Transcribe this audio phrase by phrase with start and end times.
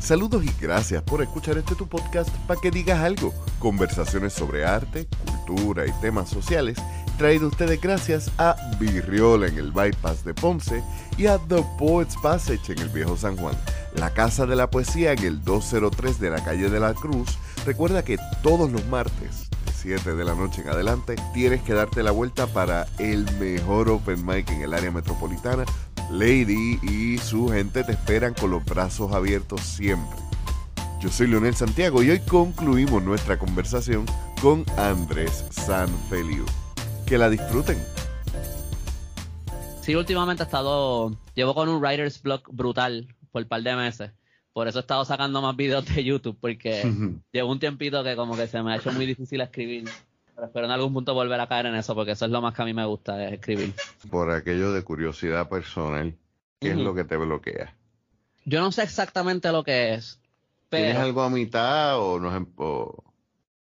[0.00, 3.32] Saludos y gracias por escuchar este tu podcast para que digas algo.
[3.58, 6.78] Conversaciones sobre arte, cultura y temas sociales
[7.20, 10.82] traído ustedes gracias a Virriola en el Bypass de Ponce
[11.18, 13.54] y a The Poets Passage en el Viejo San Juan.
[13.94, 17.38] La Casa de la Poesía en el 203 de la calle de la Cruz.
[17.66, 22.02] Recuerda que todos los martes, de 7 de la noche en adelante, tienes que darte
[22.02, 25.66] la vuelta para el mejor open mic en el área metropolitana.
[26.10, 30.18] Lady y su gente te esperan con los brazos abiertos siempre.
[31.00, 34.06] Yo soy Leonel Santiago y hoy concluimos nuestra conversación
[34.42, 36.44] con Andrés Sanfeliu.
[37.06, 37.78] Que la disfruten.
[39.82, 41.16] Sí, últimamente he estado.
[41.34, 44.10] Llevo con un writer's block brutal por un par de meses.
[44.52, 46.82] Por eso he estado sacando más videos de YouTube, porque
[47.32, 49.88] llevo un tiempito que como que se me ha hecho muy difícil escribir.
[50.40, 52.54] Pero espero en algún punto volver a caer en eso, porque eso es lo más
[52.54, 53.74] que a mí me gusta, es escribir.
[54.10, 56.14] Por aquello de curiosidad personal,
[56.60, 57.76] ¿qué es lo que te bloquea?
[58.46, 60.18] Yo no sé exactamente lo que es.
[60.70, 62.42] Pero ¿Tienes algo a mitad o no es...
[62.56, 63.04] O...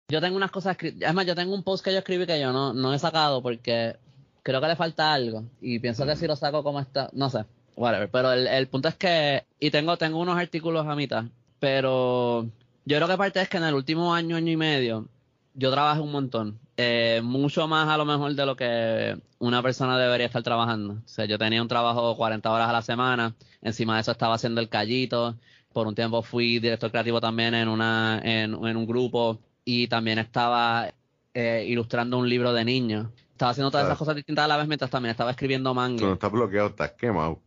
[0.08, 2.52] Yo tengo unas cosas Es más, yo tengo un post que yo escribí que yo
[2.52, 3.97] no, no he sacado porque
[4.42, 5.44] creo que le falta algo.
[5.62, 8.10] Y pienso que si lo saco como está, no sé, whatever.
[8.10, 11.25] Pero el, el punto es que, y tengo, tengo unos artículos a mitad,
[11.60, 12.42] pero
[12.84, 15.08] yo creo que parte es que en el último año, año y medio,
[15.58, 16.58] yo trabajé un montón.
[16.76, 20.94] Eh, mucho más a lo mejor de lo que una persona debería estar trabajando.
[20.94, 24.36] O sea, yo tenía un trabajo 40 horas a la semana, encima de eso estaba
[24.36, 25.36] haciendo el callito,
[25.72, 30.20] por un tiempo fui director creativo también en, una, en, en un grupo y también
[30.20, 30.94] estaba
[31.34, 33.08] eh, ilustrando un libro de niños.
[33.32, 35.98] Estaba haciendo todas esas cosas distintas a la vez mientras también estaba escribiendo manga.
[35.98, 37.40] Cuando estás bloqueado, estás quemado.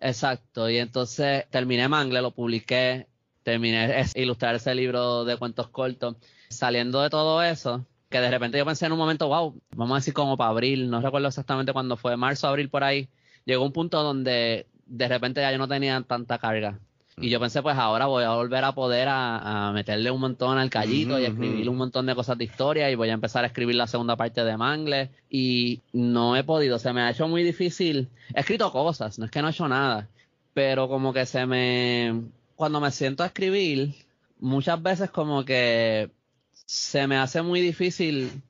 [0.00, 3.08] Exacto, y entonces terminé Mangle, lo publiqué,
[3.48, 6.16] terminé de ilustrar ese libro de cuentos cortos.
[6.50, 9.98] Saliendo de todo eso, que de repente yo pensé en un momento, wow, vamos a
[10.00, 13.08] decir como para abril, no recuerdo exactamente cuándo fue, marzo, abril por ahí,
[13.44, 16.78] llegó un punto donde de repente ya yo no tenía tanta carga.
[17.20, 20.70] Y yo pensé, pues ahora voy a volver a poder a, meterle un montón al
[20.70, 23.74] callito y escribir un montón de cosas de historia y voy a empezar a escribir
[23.74, 28.08] la segunda parte de Mangle y no he podido, se me ha hecho muy difícil.
[28.34, 30.08] He escrito cosas, no es que no he hecho nada,
[30.54, 32.22] pero como que se me...
[32.58, 33.94] Cuando me siento a escribir,
[34.40, 36.10] muchas veces como que
[36.52, 38.42] se me hace muy difícil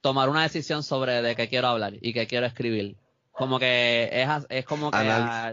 [0.00, 2.96] tomar una decisión sobre de qué quiero hablar y qué quiero escribir.
[3.30, 4.98] Como que es, es como que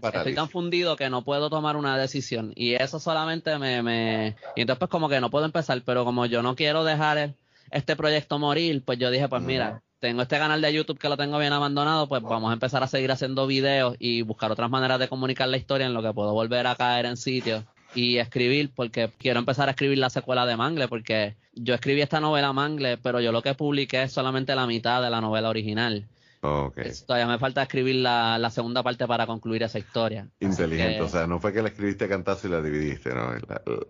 [0.01, 2.53] estoy tan fundido que no puedo tomar una decisión.
[2.55, 6.25] Y eso solamente me, me y entonces pues como que no puedo empezar pero como
[6.25, 7.35] yo no quiero dejar
[7.69, 11.17] este proyecto morir pues yo dije pues mira tengo este canal de YouTube que lo
[11.17, 14.97] tengo bien abandonado pues vamos a empezar a seguir haciendo videos y buscar otras maneras
[14.97, 17.63] de comunicar la historia en lo que puedo volver a caer en sitios
[17.95, 22.19] y escribir porque quiero empezar a escribir la secuela de Mangle porque yo escribí esta
[22.19, 26.07] novela Mangle pero yo lo que publiqué es solamente la mitad de la novela original
[26.43, 26.91] Okay.
[27.05, 30.27] Todavía me falta escribir la, la, segunda parte para concluir esa historia.
[30.39, 33.31] Inteligente, o sea, no fue que la escribiste cantazo y la dividiste, ¿no?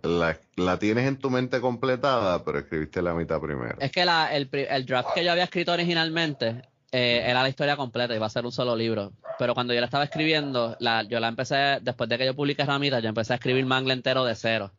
[0.03, 3.77] La, la, tienes en tu mente completada, pero escribiste la mitad primero.
[3.79, 7.77] Es que la, el, el draft que yo había escrito originalmente eh, era la historia
[7.77, 9.13] completa, iba a ser un solo libro.
[9.39, 12.65] Pero cuando yo la estaba escribiendo, la, yo la empecé, después de que yo publiqué
[12.65, 14.71] Ramita, yo empecé a escribir mangle entero de cero.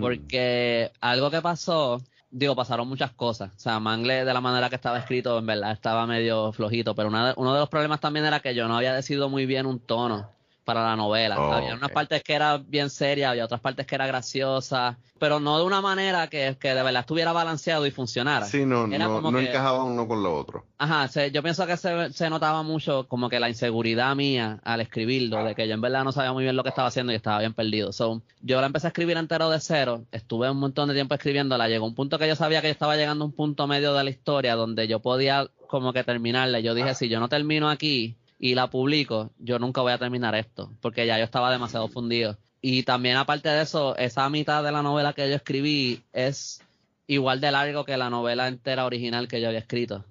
[0.00, 2.00] Porque algo que pasó
[2.30, 3.50] digo, pasaron muchas cosas.
[3.56, 6.94] O sea, Mangle, de la manera que estaba escrito, en verdad estaba medio flojito.
[6.94, 9.80] Pero uno de los problemas también era que yo no había decidido muy bien un
[9.80, 10.35] tono
[10.66, 11.36] para la novela.
[11.36, 15.58] había unas partes que era bien seria, había otras partes que era graciosa, pero no
[15.58, 18.46] de una manera que, que de verdad estuviera balanceado y funcionara.
[18.46, 20.66] Sí, no, no, encajaba uno con lo otro.
[20.76, 25.44] Ajá, yo pienso que se, se, notaba mucho como que la inseguridad mía al escribirlo,
[25.44, 27.38] de que yo en verdad no sabía muy bien lo que estaba haciendo y estaba
[27.38, 27.92] bien perdido.
[27.92, 31.68] So, yo la empecé a escribir entero de cero, estuve un montón de tiempo escribiéndola,
[31.68, 34.02] llegó un punto que yo sabía que yo estaba llegando a un punto medio de
[34.02, 36.58] la historia donde yo podía como que terminarla.
[36.58, 40.34] Yo dije, si yo no termino aquí, y la publico, yo nunca voy a terminar
[40.34, 42.36] esto, porque ya yo estaba demasiado fundido.
[42.60, 46.60] Y también aparte de eso, esa mitad de la novela que yo escribí es
[47.06, 50.04] igual de largo que la novela entera original que yo había escrito.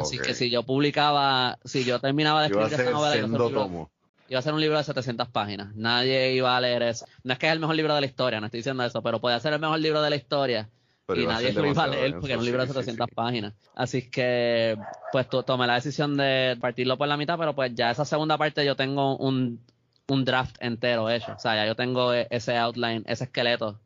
[0.00, 3.88] Así que si yo publicaba, si yo terminaba de escribir esa novela,
[4.28, 5.74] iba a ser un libro de 700 páginas.
[5.74, 7.06] Nadie iba a leer eso.
[7.24, 9.20] No es que es el mejor libro de la historia, no estoy diciendo eso, pero
[9.20, 10.68] puede ser el mejor libro de la historia
[11.14, 13.54] y nadie lo iba a leer porque un libro de 700 páginas.
[13.74, 14.76] Así que,
[15.12, 18.64] pues tomé la decisión de partirlo por la mitad, pero pues ya esa segunda parte
[18.64, 19.60] yo tengo un,
[20.08, 21.32] un draft entero hecho.
[21.32, 23.78] O sea, ya yo tengo e, ese outline, ese esqueleto.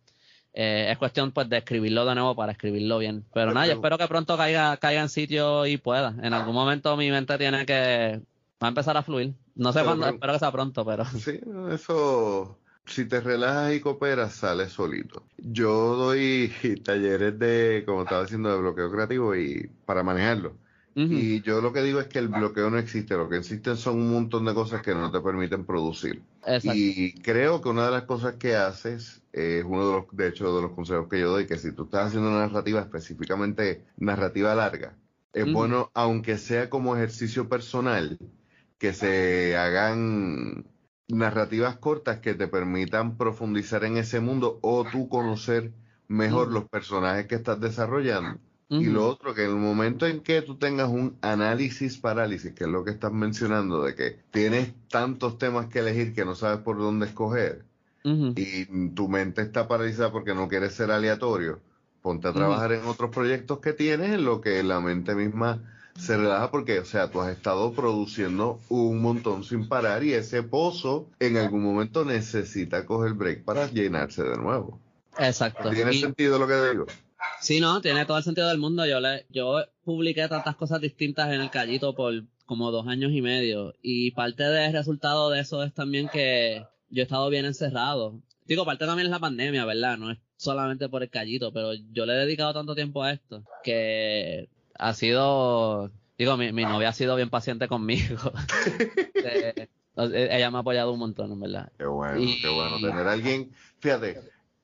[0.52, 3.24] Eh, es cuestión pues de escribirlo de nuevo para escribirlo bien.
[3.34, 6.14] Pero nada, yo espero que pronto caiga, caiga en sitio y pueda.
[6.22, 8.20] En algún momento mi mente tiene que
[8.62, 9.34] va a empezar a fluir.
[9.54, 11.04] No sé cuándo, espero que sea pronto, pero.
[11.04, 11.38] Sí,
[11.70, 12.58] eso
[12.90, 15.24] si te relajas y cooperas, sales solito.
[15.38, 16.52] Yo doy
[16.84, 20.54] talleres de, como estaba diciendo, de bloqueo creativo y para manejarlo.
[20.92, 23.96] Y yo lo que digo es que el bloqueo no existe, lo que existen son
[23.96, 26.20] un montón de cosas que no te permiten producir.
[26.62, 30.54] Y creo que una de las cosas que haces es uno de los, de hecho,
[30.54, 34.54] de los consejos que yo doy, que si tú estás haciendo una narrativa específicamente narrativa
[34.54, 34.94] larga,
[35.32, 38.18] es bueno, aunque sea como ejercicio personal,
[38.78, 40.66] que se hagan
[41.12, 45.72] narrativas cortas que te permitan profundizar en ese mundo o tú conocer
[46.08, 48.38] mejor los personajes que estás desarrollando.
[48.68, 52.64] Y lo otro, que en el momento en que tú tengas un análisis parálisis, que
[52.64, 56.60] es lo que estás mencionando, de que tienes tantos temas que elegir que no sabes
[56.60, 57.64] por dónde escoger,
[58.04, 61.60] y tu mente está paralizada porque no quieres ser aleatorio,
[62.00, 65.62] ponte a trabajar en otros proyectos que tienes en lo que la mente misma
[65.96, 70.42] se relaja porque, o sea, tú has estado produciendo un montón sin parar y ese
[70.42, 74.80] pozo en algún momento necesita coger break para llenarse de nuevo.
[75.18, 75.70] Exacto.
[75.70, 76.86] ¿Tiene sentido lo que digo?
[77.40, 78.86] Sí, no, tiene todo el sentido del mundo.
[78.86, 83.22] Yo le, yo publiqué tantas cosas distintas en el Callito por como dos años y
[83.22, 88.20] medio y parte del resultado de eso es también que yo he estado bien encerrado.
[88.44, 89.96] Digo, parte también es la pandemia, ¿verdad?
[89.96, 93.44] No es solamente por el Callito, pero yo le he dedicado tanto tiempo a esto
[93.62, 94.48] que
[94.80, 98.32] ha sido, digo, mi, mi novia ha sido bien paciente conmigo.
[99.22, 101.72] Eh, ella me ha apoyado un montón, en verdad.
[101.76, 102.80] Qué bueno, qué bueno.
[102.80, 103.50] Tener a alguien,
[103.80, 104.18] fíjate,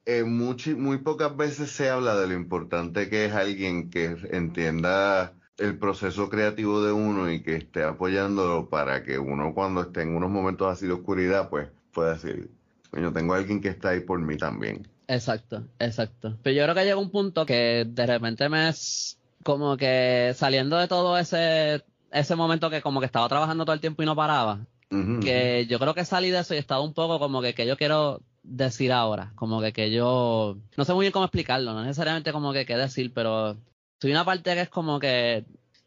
[0.07, 5.35] eh, muy, muy pocas veces se habla de lo importante que es alguien que entienda
[5.59, 10.17] el proceso creativo de uno y que esté apoyándolo para que uno cuando esté en
[10.17, 12.49] unos momentos así de oscuridad, pues pueda decir,
[12.93, 14.89] yo tengo a alguien que está ahí por mí también.
[15.09, 16.39] Exacto, exacto.
[16.43, 20.77] Pero yo creo que llega un punto que de repente me es como que saliendo
[20.77, 24.17] de todo ese, ese momento que como que estaba trabajando todo el tiempo y no
[24.17, 27.65] paraba, que yo creo que salí de eso y estaba un poco como que, que
[27.65, 31.85] yo quiero decir ahora, como que, que yo, no sé muy bien cómo explicarlo, no
[31.85, 33.57] necesariamente como que qué decir, pero
[34.01, 35.45] soy una parte que es como que,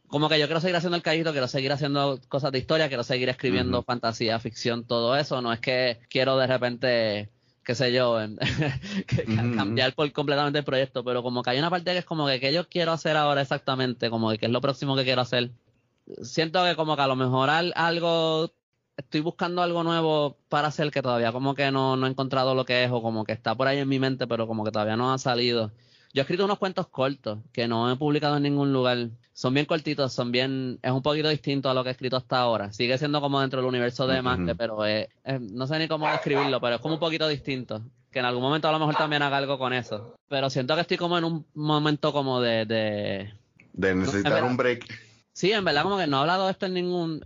[0.07, 3.03] como que yo quiero seguir haciendo el callito, quiero seguir haciendo cosas de historia, quiero
[3.03, 7.29] seguir escribiendo fantasía, ficción, todo eso, no es que quiero de repente
[7.69, 8.17] qué sé yo,
[9.55, 12.39] cambiar por completamente el proyecto, pero como que hay una parte que es como que,
[12.39, 15.51] que yo quiero hacer ahora exactamente, como que, es lo próximo que quiero hacer.
[16.23, 18.51] Siento que como que a lo mejor algo
[18.97, 22.65] estoy buscando algo nuevo para hacer que todavía como que no, no he encontrado lo
[22.65, 24.97] que es o como que está por ahí en mi mente, pero como que todavía
[24.97, 25.71] no ha salido.
[26.11, 29.09] Yo he escrito unos cuentos cortos que no he publicado en ningún lugar.
[29.39, 32.39] Son bien cortitos, son bien, es un poquito distinto a lo que he escrito hasta
[32.39, 32.73] ahora.
[32.73, 34.79] Sigue siendo como dentro del universo de uh pero
[35.39, 37.81] no sé ni cómo describirlo, pero es como un poquito distinto.
[38.11, 40.13] Que en algún momento a lo mejor también haga algo con eso.
[40.27, 42.65] Pero siento que estoy como en un momento como de...
[42.65, 43.33] De,
[43.71, 44.93] de necesitar un break.
[45.31, 47.21] Sí, en verdad como que no he hablado de esto en ningún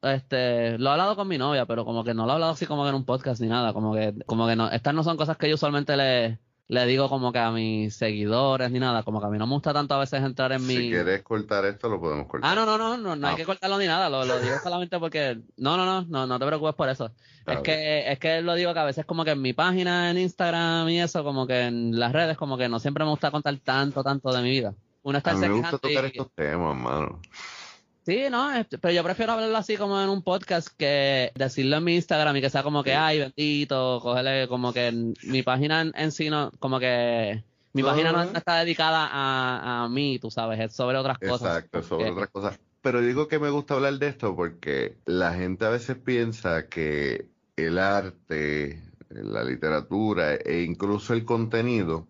[0.00, 2.64] este, lo he hablado con mi novia, pero como que no lo he hablado así
[2.64, 5.18] como que en un podcast ni nada, como que, como que no, estas no son
[5.18, 6.38] cosas que yo usualmente le,
[6.68, 9.54] le digo como que a mis seguidores ni nada, como que a mí no me
[9.54, 10.76] gusta tanto a veces entrar en mi...
[10.76, 12.50] Si quieres cortar esto, lo podemos cortar.
[12.50, 13.36] Ah, no, no, no, no, no hay ah.
[13.36, 15.40] que cortarlo ni nada, lo, digo solamente porque...
[15.56, 17.10] No, no, no, no, no te preocupes por eso.
[17.46, 20.18] es que, es que lo digo que a veces como que en mi página, en
[20.18, 23.56] Instagram y eso, como que en las redes, como que no siempre me gusta contar
[23.58, 24.74] tanto, tanto de mi vida.
[25.02, 27.20] Uno está a mí me gusta tocar estos temas, mano.
[28.04, 28.50] Sí, no,
[28.82, 32.42] pero yo prefiero hablarlo así como en un podcast que decirlo en mi Instagram y
[32.42, 36.78] que sea como que, ay, bendito, cogerle como que mi página en, sí no, como
[36.78, 37.42] que
[37.72, 41.56] mi página no está dedicada a, a, mí, tú sabes, es sobre otras cosas.
[41.56, 42.60] Exacto, sobre otras cosas.
[42.82, 47.26] Pero digo que me gusta hablar de esto porque la gente a veces piensa que
[47.56, 52.06] el arte, la literatura e incluso el contenido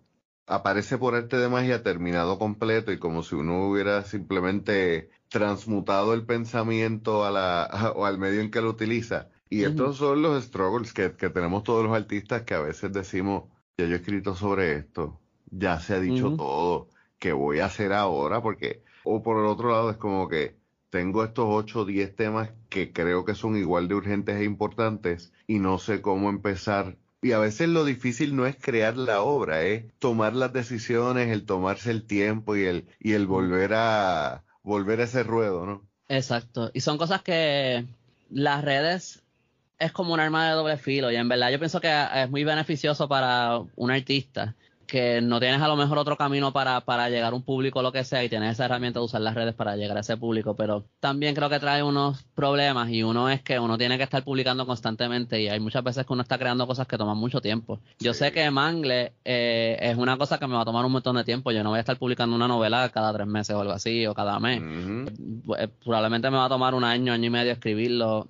[0.46, 6.24] aparece por arte de magia terminado completo y como si uno hubiera simplemente transmutado el
[6.26, 9.30] pensamiento a la, o al medio en que lo utiliza.
[9.50, 13.44] Y estos son los struggles que, tenemos todos los artistas que a veces decimos,
[13.78, 15.20] ya yo he escrito sobre esto,
[15.50, 18.42] ya se ha dicho todo, ¿qué voy a hacer ahora?
[18.42, 20.56] Porque, o por el otro lado es como que
[20.90, 25.32] tengo estos 8 o 10 temas que creo que son igual de urgentes e importantes
[25.46, 26.96] y no sé cómo empezar.
[27.24, 31.46] Y a veces lo difícil no es crear la obra, es tomar las decisiones, el
[31.46, 35.88] tomarse el tiempo y el, y el volver a, volver a ese ruedo, ¿no?
[36.06, 36.70] Exacto.
[36.74, 37.86] Y son cosas que
[38.28, 39.22] las redes
[39.78, 42.44] es como un arma de doble filo y en verdad yo pienso que es muy
[42.44, 44.54] beneficioso para un artista
[44.86, 47.92] que no tienes a lo mejor otro camino para, para llegar a un público lo
[47.92, 50.54] que sea y tienes esa herramienta de usar las redes para llegar a ese público,
[50.56, 54.22] pero también creo que trae unos problemas y uno es que uno tiene que estar
[54.22, 57.80] publicando constantemente y hay muchas veces que uno está creando cosas que toman mucho tiempo.
[57.98, 61.16] Yo sé que Mangle eh, es una cosa que me va a tomar un montón
[61.16, 63.72] de tiempo, yo no voy a estar publicando una novela cada tres meses o algo
[63.72, 64.62] así o cada mes.
[65.58, 68.26] Eh, probablemente me va a tomar un año, año y medio escribirlo.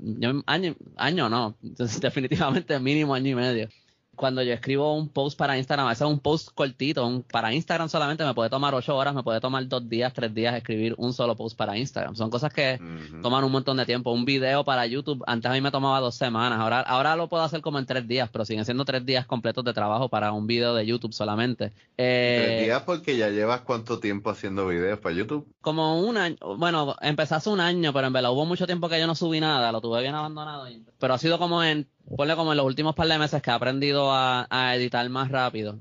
[0.47, 3.69] año, año no, definitivamente mínimo año y medio.
[4.17, 8.25] Cuando yo escribo un post para Instagram, a veces un post cortito, para Instagram solamente
[8.25, 11.37] me puede tomar ocho horas, me puede tomar dos días, tres días escribir un solo
[11.37, 12.15] post para Instagram.
[12.17, 12.79] Son cosas que
[13.23, 14.13] toman un montón de tiempo.
[14.13, 17.43] Un video para YouTube, antes a mí me tomaba dos semanas, ahora, ahora lo puedo
[17.43, 20.47] hacer como en tres días, pero siguen siendo tres días completos de trabajo para un
[20.47, 21.73] video de YouTube solamente.
[21.97, 25.47] Eh, ¿Tres días porque ya llevas cuánto tiempo haciendo videos para YouTube?
[25.61, 28.99] Como un año, bueno, empecé hace un año, pero en verdad hubo mucho tiempo que
[28.99, 30.67] yo no subí nada, lo tuve bien abandonado.
[30.99, 33.53] Pero ha sido como en ponle como en los últimos par de meses que he
[33.53, 35.79] aprendido a, editar más rápido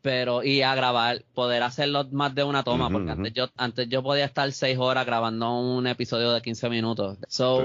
[0.00, 4.02] pero y a grabar, poder hacerlo más de una toma, porque antes yo antes yo
[4.02, 7.18] podía estar seis horas grabando un episodio de 15 minutos.
[7.28, 7.62] So,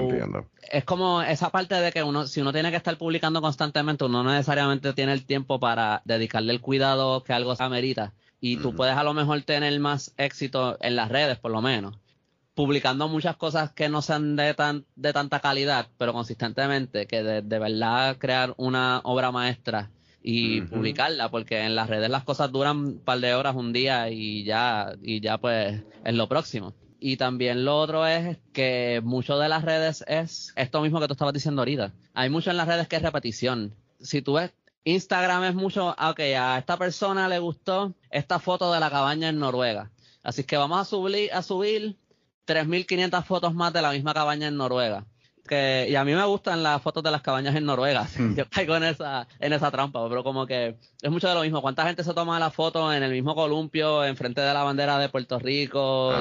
[0.70, 4.22] es como esa parte de que uno, si uno tiene que estar publicando constantemente, uno
[4.22, 8.12] no necesariamente tiene el tiempo para dedicarle el cuidado que algo se amerita.
[8.40, 11.96] Y tú puedes a lo mejor tener más éxito en las redes, por lo menos
[12.58, 17.58] publicando muchas cosas que no sean de, tan, de tanta calidad, pero consistentemente, que de,
[17.60, 19.92] verdad crear una obra maestra
[20.24, 24.10] y publicarla, porque en las redes las cosas duran un par de horas, un día
[24.10, 26.74] y ya, y ya pues es lo próximo.
[26.98, 31.12] Y también lo otro es que mucho de las redes es esto mismo que tú
[31.12, 31.92] estabas diciendo ahorita.
[32.12, 33.72] Hay mucho en las redes que es repetición.
[34.00, 38.72] Si tú ves, Instagram es mucho, ah, ok, a esta persona le gustó esta foto
[38.72, 39.92] de la cabaña en Noruega.
[40.24, 41.96] Así que vamos a subir, a subir
[42.48, 45.04] 3.500 fotos más de la misma cabaña en Noruega.
[45.46, 48.06] Que, y a mí me gustan las fotos de las cabañas en Noruega.
[48.16, 48.34] Hmm.
[48.36, 51.62] Yo caigo en esa, en esa trampa, pero como que es mucho de lo mismo.
[51.62, 55.08] ¿Cuánta gente se toma la foto en el mismo columpio, enfrente de la bandera de
[55.08, 56.12] Puerto Rico?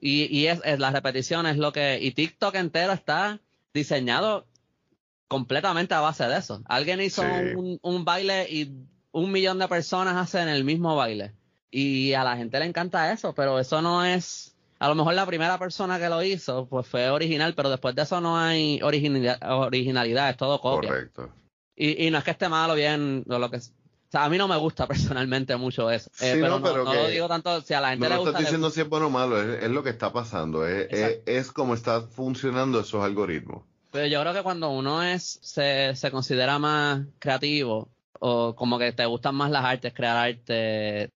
[0.00, 1.98] Y, y, es, la repetición es lo que.
[2.00, 3.40] Y TikTok entero está
[3.72, 4.46] diseñado
[5.26, 6.62] completamente a base de eso.
[6.66, 8.72] Alguien hizo un, un baile y
[9.10, 11.32] un millón de personas hacen el mismo baile.
[11.70, 14.53] Y a la gente le encanta eso, pero eso no es
[14.84, 18.02] a lo mejor la primera persona que lo hizo pues fue original, pero después de
[18.02, 20.90] eso no hay originalidad, es todo copia.
[20.90, 21.30] Correcto.
[21.74, 23.60] Y, no es que esté malo bien, o lo que o
[24.10, 26.10] sea, a mí no me gusta personalmente mucho eso.
[26.20, 28.32] Eh, pero, no, lo digo tanto, si a la gente no le gusta.
[28.32, 31.50] No estás diciendo si es bueno o malo, es, lo que está pasando, es, es,
[31.50, 33.62] como están funcionando esos algoritmos.
[33.90, 37.88] Pero yo creo que cuando uno es se, se considera más creativo,
[38.20, 41.10] o como que te gustan más las artes, crear arte,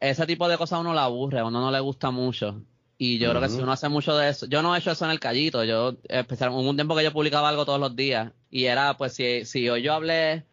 [0.00, 2.64] ese tipo de cosas a uno le aburre, a uno no le gusta mucho.
[3.04, 5.04] Y yo creo que si uno hace mucho de eso, yo no he hecho eso
[5.04, 8.66] en el callito, yo, especialmente un tiempo que yo publicaba algo todos los días, y
[8.66, 10.44] era, pues, si, si hoy yo hablé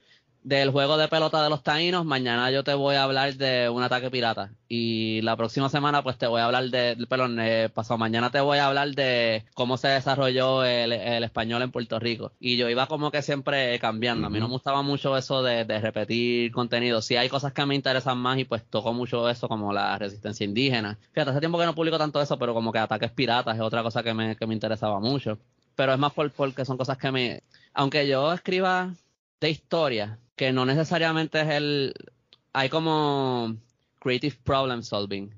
[0.50, 3.84] del juego de pelota de los taínos, mañana yo te voy a hablar de un
[3.84, 4.52] ataque pirata.
[4.68, 8.40] Y la próxima semana, pues te voy a hablar de, perdón, eh, pasado mañana te
[8.40, 10.92] voy a hablar de cómo se desarrolló el,
[11.24, 12.32] español en Puerto Rico.
[12.40, 14.26] Y yo iba como que siempre cambiando.
[14.26, 17.04] A mí no me gustaba mucho eso de, repetir contenido.
[17.04, 20.46] Sí hay cosas que me interesan más y pues toco mucho eso como la resistencia
[20.46, 20.98] indígena.
[21.12, 23.84] Fíjate, hace tiempo que no publico tanto eso, pero como que ataques piratas es otra
[23.84, 25.38] cosa que me, que me interesaba mucho.
[25.76, 27.44] Pero es más por, porque son cosas que me...
[27.76, 28.96] Aunque yo escriba
[29.40, 31.94] de historia, que no necesariamente es el...
[32.54, 33.58] Hay como
[34.00, 35.30] creative problem solving,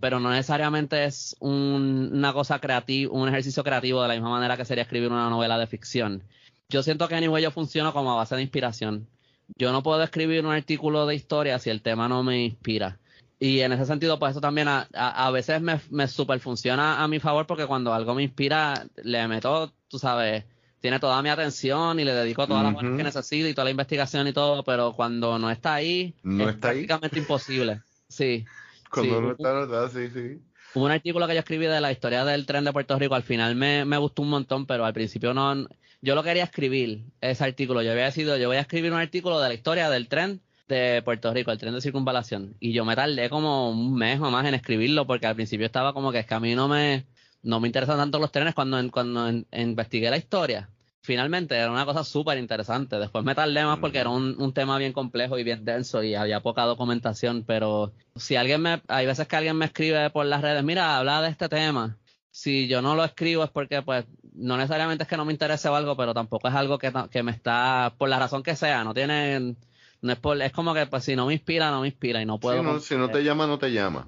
[0.00, 4.64] pero no necesariamente es una cosa creativa, un ejercicio creativo de la misma manera que
[4.64, 6.22] sería escribir una novela de ficción.
[6.68, 9.08] Yo siento que Anyway yo funciona como a base de inspiración.
[9.56, 12.98] Yo no puedo escribir un artículo de historia si el tema no me inspira.
[13.38, 17.08] Y en ese sentido, pues eso también a, a, veces me, me super funciona a
[17.08, 20.44] mi favor porque cuando algo me inspira, le meto, tú sabes,
[20.82, 24.26] tiene toda mi atención y le dedico toda la que necesito y toda la investigación
[24.26, 27.82] y todo, pero cuando no está ahí, no es prácticamente imposible.
[28.08, 28.44] Sí.
[28.90, 30.42] Cuando no está, no está, sí, sí.
[30.74, 33.22] Hubo un artículo que yo escribí de la historia del tren de Puerto Rico, al
[33.22, 35.68] final me, me gustó un montón, pero al principio no,
[36.00, 39.38] yo lo quería escribir, ese artículo, yo había decidido, yo voy a escribir un artículo
[39.38, 42.96] de la historia del tren de Puerto Rico, el tren de circunvalación, y yo me
[42.96, 46.26] tardé como un mes o más en escribirlo, porque al principio estaba como que es
[46.26, 47.06] que a mí no me,
[47.42, 50.68] no me interesan tanto los trenes cuando, cuando investigué la historia.
[51.04, 52.96] Finalmente era una cosa súper interesante.
[52.96, 56.40] Después me tardé más porque era un, tema bien complejo y bien denso y había
[56.40, 60.62] poca documentación, pero si alguien me, hay veces que alguien me escribe por las redes,
[60.62, 61.96] mira, habla de este tema.
[62.30, 65.68] Si yo no lo escribo es porque pues no necesariamente es que no me interese
[65.68, 68.84] o algo, pero tampoco es algo que, que me está, por la razón que sea,
[68.84, 69.56] no tiene,
[70.02, 72.26] no es por, es como que pues si no me inspira, no me inspira y
[72.26, 72.78] no puedo.
[72.78, 74.06] si no te llama, no te llama.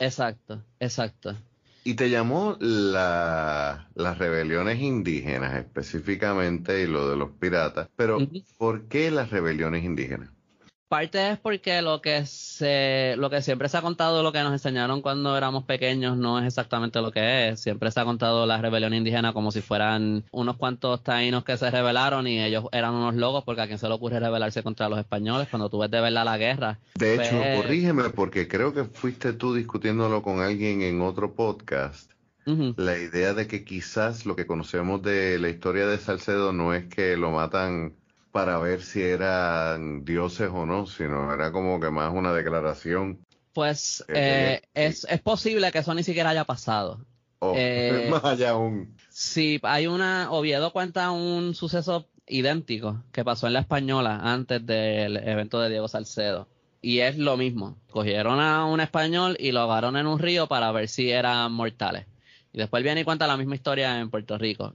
[0.00, 1.36] Exacto, exacto.
[1.86, 8.88] Y te llamó la, las rebeliones indígenas específicamente y lo de los piratas, pero ¿por
[8.88, 10.32] qué las rebeliones indígenas?
[10.88, 14.52] Parte es porque lo que se, lo que siempre se ha contado, lo que nos
[14.52, 17.60] enseñaron cuando éramos pequeños, no es exactamente lo que es.
[17.60, 21.72] Siempre se ha contado la rebelión indígena como si fueran unos cuantos taínos que se
[21.72, 25.00] rebelaron y ellos eran unos locos porque a quien se le ocurre rebelarse contra los
[25.00, 26.78] españoles cuando tú ves de verdad la guerra.
[26.94, 32.12] De hecho, pues, corrígeme porque creo que fuiste tú discutiéndolo con alguien en otro podcast.
[32.76, 36.84] La idea de que quizás lo que conocemos de la historia de Salcedo no es
[36.86, 37.96] que lo matan
[38.36, 43.24] para ver si eran dioses o no, sino era como que más una declaración.
[43.54, 47.00] Pues eh, es, es posible que eso ni siquiera haya pasado.
[47.38, 48.94] Oh, eh, más allá aún.
[49.08, 55.16] Sí, hay una, Oviedo cuenta un suceso idéntico que pasó en la española antes del
[55.16, 56.46] evento de Diego Salcedo.
[56.82, 57.78] Y es lo mismo.
[57.90, 62.04] Cogieron a un español y lo ahogaron en un río para ver si eran mortales.
[62.52, 64.74] Y después viene y cuenta la misma historia en Puerto Rico.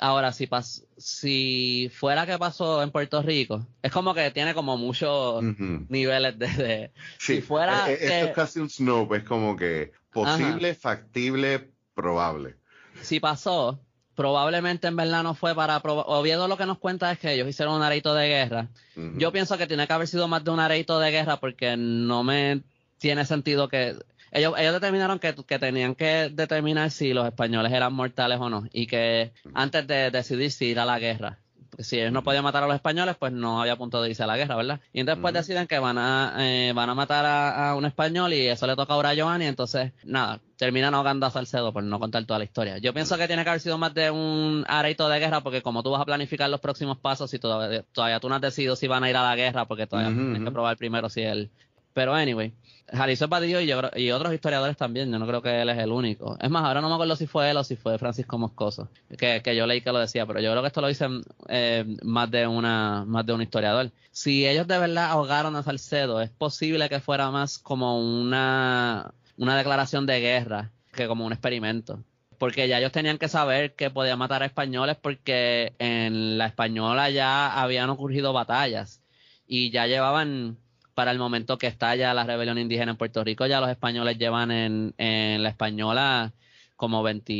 [0.00, 0.48] Ahora, si,
[0.96, 6.90] si fuera que pasó en Puerto Rico, es como que tiene como muchos niveles de...
[7.18, 7.90] si fuera...
[7.90, 12.56] Eh, eh, es casi un snoop, es como que posible, factible, probable.
[13.02, 13.78] Si pasó,
[14.14, 17.74] probablemente en verdad no fue para Oviedo lo que nos cuenta es que ellos hicieron
[17.74, 18.68] un areito de guerra.
[19.16, 22.24] Yo pienso que tiene que haber sido más de un areito de guerra porque no
[22.24, 22.62] me
[23.00, 23.96] tiene sentido que
[24.30, 28.68] ellos, ellos determinaron que, que, tenían que determinar si los españoles eran mortales o no
[28.72, 31.38] y que antes de decidir si ir a la guerra
[31.78, 34.26] si ellos no podían matar a los españoles, pues no había punto de irse a
[34.26, 34.80] la guerra, ¿verdad?
[34.92, 38.46] Y entonces pues deciden que van a, eh, van a matar a, un español y
[38.46, 42.24] eso le toca ahora a Giovanni, entonces nada, terminan ahogando a Salcedo por no contar
[42.24, 42.78] toda la historia.
[42.78, 45.82] Yo pienso que tiene que haber sido más de un areito de guerra porque como
[45.82, 48.86] tú vas a planificar los próximos pasos y todavía, todavía tú no has decidido si
[48.86, 51.50] van a ir a la guerra porque todavía tienes que probar primero si él...
[51.92, 52.52] Pero anyway,
[52.92, 53.70] Jalisco Padillo y,
[54.02, 56.36] y, otros historiadores también, yo no creo que él es el único.
[56.40, 59.42] Es más, ahora no me acuerdo si fue él o si fue Francisco Moscoso, que,
[59.42, 62.30] que yo leí que lo decía, pero yo creo que esto lo dicen eh, más,
[62.30, 63.90] de una, más de un historiador.
[64.10, 69.56] Si ellos de verdad ahogaron a Salcedo, es posible que fuera más como una, una
[69.56, 72.02] declaración de guerra que como un experimento.
[72.38, 77.10] Porque ya ellos tenían que saber que podían matar a españoles porque en la española
[77.10, 79.02] ya habían ocurrido batallas
[79.46, 80.56] y ya llevaban
[81.00, 84.50] para el momento que estalla la rebelión indígena en Puerto Rico, ya los españoles llevan
[84.50, 86.34] en, la española
[86.76, 87.32] como 20,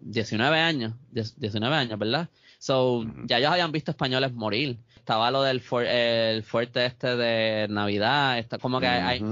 [0.00, 2.30] 19 años, 19 años, ¿verdad?
[2.58, 4.78] So, ya ellos habían visto españoles morir.
[4.96, 9.22] Estaba lo del el fuerte este de Navidad, está, como que hay,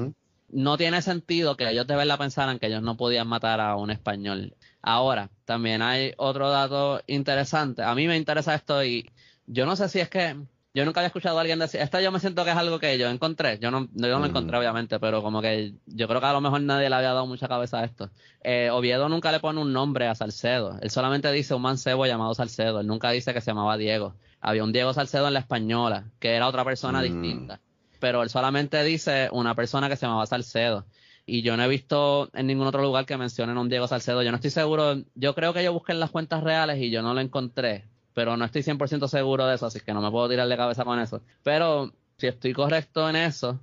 [0.51, 3.91] no tiene sentido que ellos de verdad pensaran que ellos no podían matar a un
[3.91, 4.55] español.
[4.83, 7.83] Ahora, también hay otro dato interesante.
[7.83, 9.11] A mí me interesa esto y
[9.47, 10.37] yo no sé si es que
[10.75, 12.97] yo nunca había escuchado a alguien decir, esta yo me siento que es algo que
[12.97, 16.27] yo encontré, yo no, yo no lo encontré obviamente, pero como que yo creo que
[16.27, 18.11] a lo mejor nadie le había dado mucha cabeza a esto.
[18.43, 22.35] Eh, Oviedo nunca le pone un nombre a Salcedo, él solamente dice un mancebo llamado
[22.35, 24.15] Salcedo, él nunca dice que se llamaba Diego.
[24.41, 27.03] Había un Diego Salcedo en la española, que era otra persona mm.
[27.03, 27.61] distinta,
[28.01, 30.87] pero él solamente dice una persona que se llamaba Salcedo.
[31.25, 34.25] Y yo no he visto en ningún otro lugar que mencionen a un Diego Salcedo.
[34.25, 34.97] Yo no estoy seguro.
[35.15, 38.37] Yo creo que yo busqué en las cuentas reales y yo no lo encontré pero
[38.37, 40.99] no estoy 100% seguro de eso, así que no me puedo tirar de cabeza con
[41.01, 41.21] eso.
[41.43, 43.59] Pero si estoy correcto en eso,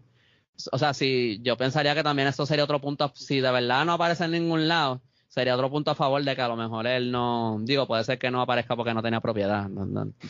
[0.71, 3.93] o sea, si yo pensaría que también eso sería otro punto, si de verdad no
[3.93, 7.11] aparece en ningún lado, sería otro punto a favor de que a lo mejor él
[7.11, 9.69] no, digo, puede ser que no aparezca porque no tenía propiedad,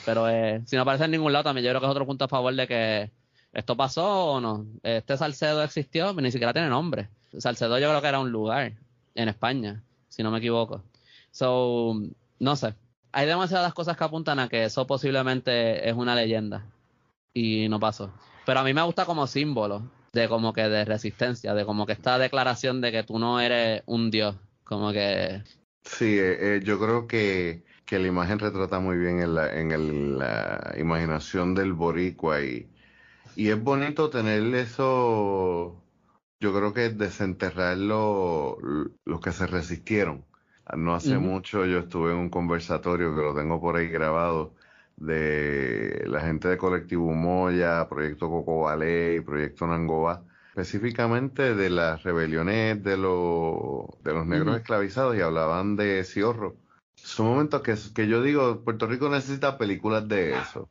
[0.06, 2.26] pero eh, si no aparece en ningún lado también yo creo que es otro punto
[2.26, 3.12] a favor de que
[3.54, 4.66] esto pasó o no.
[4.84, 7.10] Este Salcedo existió, ni siquiera tiene nombre.
[7.38, 8.74] Salcedo yo creo que era un lugar
[9.16, 10.84] en España, si no me equivoco.
[11.32, 12.00] So,
[12.40, 12.76] no sé,
[13.12, 16.66] hay demasiadas cosas que apuntan a que eso posiblemente es una leyenda
[17.34, 18.14] y no pasó.
[18.46, 21.94] Pero a mí me gusta como símbolo de como que de resistencia, de como que
[21.94, 25.44] esta declaración de que tú no eres un dios, como que...
[25.84, 30.20] Sí, eh, eh, yo creo que, que, la imagen retrata muy bien en la, en
[30.20, 32.68] la imaginación del boricua y,
[33.36, 35.82] y es bonito tener eso,
[36.40, 40.26] yo creo que desenterrar los que se resistieron
[40.78, 44.54] no hace mucho yo estuve en un conversatorio que lo tengo por ahí grabado
[44.98, 52.84] de la gente de Colectivo Moya, Proyecto Coco y Proyecto Nangoba, específicamente de las rebeliones
[52.84, 56.58] de, los de los negros esclavizados y hablaban de Ciorro.
[56.96, 60.70] Son momentos que, que yo digo, Puerto Rico necesita películas de eso.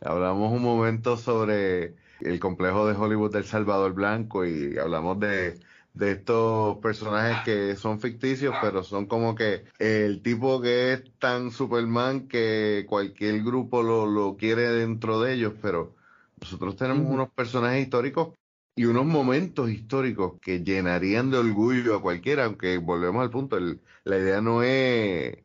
[0.00, 5.60] Hablamos un momento sobre el complejo de Hollywood del Salvador Blanco y hablamos de
[5.94, 11.50] de estos personajes que son ficticios, pero son como que el tipo que es tan
[11.50, 15.96] Superman que cualquier grupo lo, lo quiere dentro de ellos, pero
[16.40, 18.34] nosotros tenemos unos personajes históricos
[18.76, 24.18] y unos momentos históricos que llenarían de orgullo a cualquiera, aunque volvemos al punto, la
[24.18, 25.38] idea no es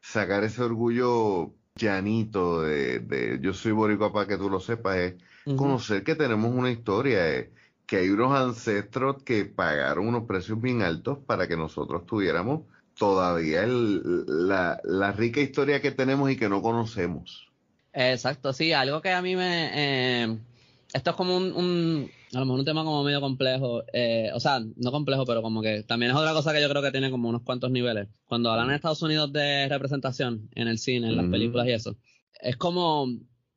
[0.00, 5.14] sacar ese orgullo llanito de, de yo soy boricua para que tú lo sepas, es
[5.56, 7.48] conocer que tenemos una historia, es,
[7.88, 12.60] que hay unos ancestros que pagaron unos precios bien altos para que nosotros tuviéramos
[12.98, 17.48] todavía la, la, rica historia que tenemos y que no conocemos.
[17.94, 19.70] Exacto, sí, algo que a mí me...
[19.72, 20.38] Eh,
[20.92, 24.60] esto es como un, a lo mejor un tema como medio complejo, eh, o sea,
[24.76, 27.30] no complejo, pero como que también es otra cosa que yo creo que tiene como
[27.30, 28.08] unos cuantos niveles.
[28.26, 31.96] Cuando hablan en Estados Unidos de representación en el cine, en las películas y eso,
[32.38, 33.06] es como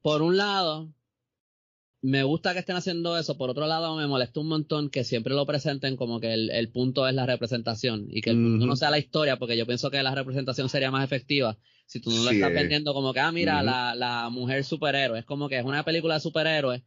[0.02, 0.88] por un lado,
[2.02, 3.38] me gusta que estén haciendo eso.
[3.38, 7.08] Por otro lado, me molesta un montón que siempre lo presenten como que el, punto
[7.08, 10.02] es la representación y que el punto no sea la historia, porque yo pienso que
[10.02, 13.62] la representación sería más efectiva si tú no lo estás vendiendo como que, ah, mira,
[13.62, 15.20] la, la mujer superhéroe.
[15.20, 16.82] Es como que es una película de superhéroes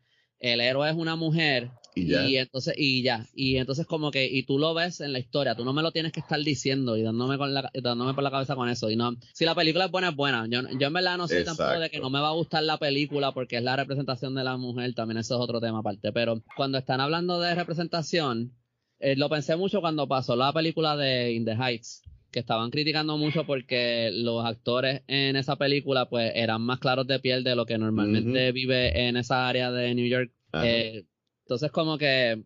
[0.44, 2.26] el héroe es una mujer y, ya.
[2.26, 3.26] y entonces y ya.
[3.35, 5.92] Y entonces como que y tú lo ves en la historia tú no me lo
[5.92, 8.90] tienes que estar diciendo y dándome con la dándome por la cabeza con eso.
[8.90, 10.46] Y no si la película es buena es buena.
[10.48, 12.78] Yo, yo en verdad no sé tampoco de que no me va a gustar la
[12.78, 16.12] película porque es la representación de la mujer también eso es otro tema aparte.
[16.12, 18.52] Pero cuando están hablando de representación
[18.98, 22.02] eh, lo pensé mucho cuando pasó la película de In the Heights
[22.35, 27.20] que estaban criticando mucho porque los actores en esa película pues eran más claros de
[27.20, 30.33] piel de lo que normalmente vive en esa área de New York.
[30.64, 31.04] Eh,
[31.44, 32.42] entonces como que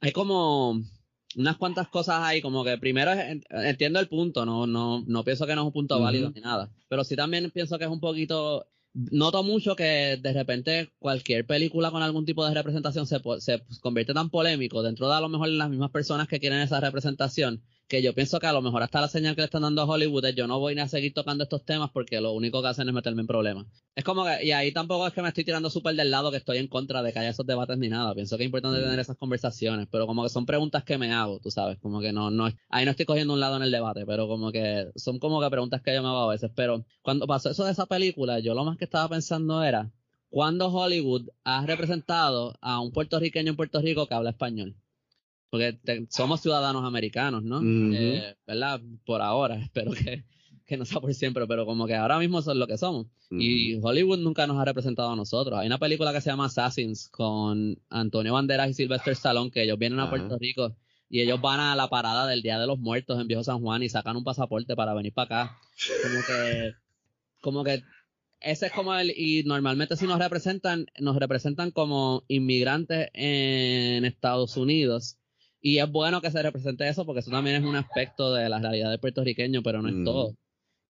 [0.00, 0.80] hay como
[1.36, 3.12] unas cuantas cosas ahí, como que primero
[3.50, 6.72] entiendo el punto, no, no, no pienso que no es un punto válido ni nada,
[6.88, 11.92] pero sí también pienso que es un poquito noto mucho que de repente cualquier película
[11.92, 15.48] con algún tipo de representación se, se convierte tan polémico dentro de a lo mejor
[15.48, 19.00] las mismas personas que quieren esa representación que yo pienso que a lo mejor hasta
[19.00, 21.12] la señal que le están dando a Hollywood es yo no voy ni a seguir
[21.12, 23.66] tocando estos temas porque lo único que hacen es meterme en problemas.
[23.96, 26.36] Es como que, y ahí tampoco es que me estoy tirando súper del lado que
[26.36, 28.14] estoy en contra de que haya esos debates ni nada.
[28.14, 28.84] Pienso que es importante mm.
[28.84, 32.12] tener esas conversaciones, pero como que son preguntas que me hago, tú sabes, como que
[32.12, 35.18] no, no, ahí no estoy cogiendo un lado en el debate, pero como que son
[35.18, 36.52] como que preguntas que yo me hago a veces.
[36.54, 39.90] Pero cuando pasó eso de esa película, yo lo más que estaba pensando era,
[40.28, 44.76] ¿cuándo Hollywood ha representado a un puertorriqueño en Puerto Rico que habla español?
[45.50, 45.78] Porque
[46.10, 47.60] somos ciudadanos americanos, ¿no?
[47.62, 48.80] Eh, ¿Verdad?
[49.04, 50.24] Por ahora, espero que,
[50.64, 53.06] que, no sea por siempre, pero como que ahora mismo son lo que somos.
[53.32, 55.58] Y Hollywood nunca nos ha representado a nosotros.
[55.58, 59.78] Hay una película que se llama Assassins con Antonio Banderas y Sylvester Stallone, que ellos
[59.78, 60.74] vienen a Puerto Rico
[61.08, 63.84] y ellos van a la parada del Día de los Muertos en Viejo San Juan
[63.84, 65.58] y sacan un pasaporte para venir para acá.
[66.02, 66.74] Como que,
[67.40, 67.82] como que
[68.40, 74.56] ese es como el, y normalmente si nos representan, nos representan como inmigrantes en Estados
[74.56, 75.19] Unidos
[75.60, 78.58] y es bueno que se represente eso porque eso también es un aspecto de la
[78.58, 80.04] realidad del puertorriqueño, pero no es mm.
[80.04, 80.36] todo.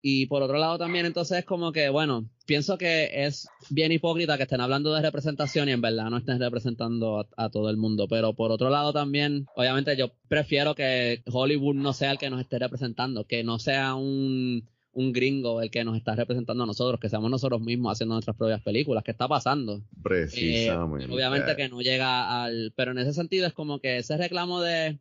[0.06, 4.36] Y por otro lado también entonces es como que, bueno, pienso que es bien hipócrita
[4.36, 8.06] que estén hablando de representación y en verdad no estén representando a, todo el mundo.
[8.06, 12.40] Pero por otro lado también, obviamente yo prefiero que Hollywood no sea el que nos
[12.40, 17.00] esté representando, que no sea un un gringo el que nos está representando a nosotros,
[17.00, 19.04] que seamos nosotros mismos haciendo nuestras propias películas.
[19.04, 19.82] ¿Qué está pasando?
[20.02, 21.06] Precisamente.
[21.06, 22.72] Eh, obviamente que no llega al...
[22.76, 24.98] Pero en ese sentido es como que ese reclamo de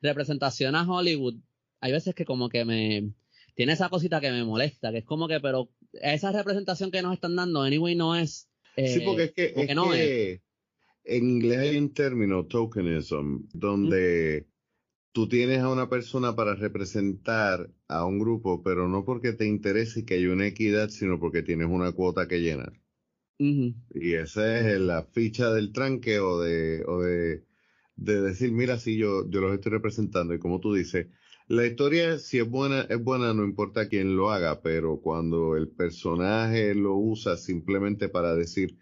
[0.00, 1.36] representación a Hollywood,
[1.80, 3.12] hay veces que como que me...
[3.54, 7.14] Tiene esa cosita que me molesta, que es como que, pero esa representación que nos
[7.14, 8.48] están dando, anyway, no es...
[8.76, 10.42] sí, porque es que, es no que
[11.08, 14.46] en inglés hay un término, tokenism, donde
[15.12, 20.04] tú tienes a una persona para representar a un grupo, pero no porque te interese
[20.04, 22.72] que haya una equidad, sino porque tienes una cuota que llenar.
[23.38, 27.44] Y esa es la ficha del tranque o de, o de,
[27.96, 30.34] decir, mira, si yo, yo los estoy representando.
[30.34, 31.06] Y como tú dices,
[31.46, 35.68] la historia, si es buena, es buena, no importa quién lo haga, pero cuando el
[35.68, 38.76] personaje lo usa simplemente para decir,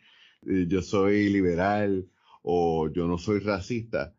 [0.47, 2.09] eh, yo soy liberal
[2.43, 4.16] o yo no soy racista,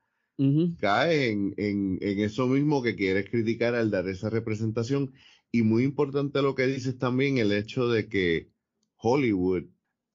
[0.80, 5.14] cae en, en, eso mismo que quieres criticar al dar esa representación.
[5.52, 8.52] Y muy importante lo que dices también, el hecho de que
[8.98, 9.64] Hollywood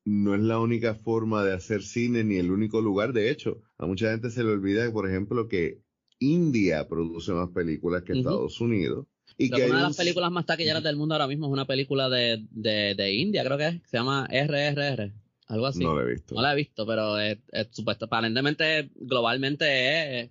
[0.05, 3.13] no es la única forma de hacer cine ni el único lugar.
[3.13, 5.81] De hecho, a mucha gente se le olvida, por ejemplo, que
[6.19, 9.07] India produce más películas que Estados Unidos.
[9.39, 12.09] Y que una de las películas más taquilleras del mundo ahora mismo es una película
[12.09, 15.22] de, de, de India, creo que es, se llama RRR.
[15.49, 15.81] Algo así.
[15.81, 16.35] No la he visto.
[16.35, 17.39] No la he visto, pero es,
[17.71, 20.31] supuesto, aparentemente globalmente es,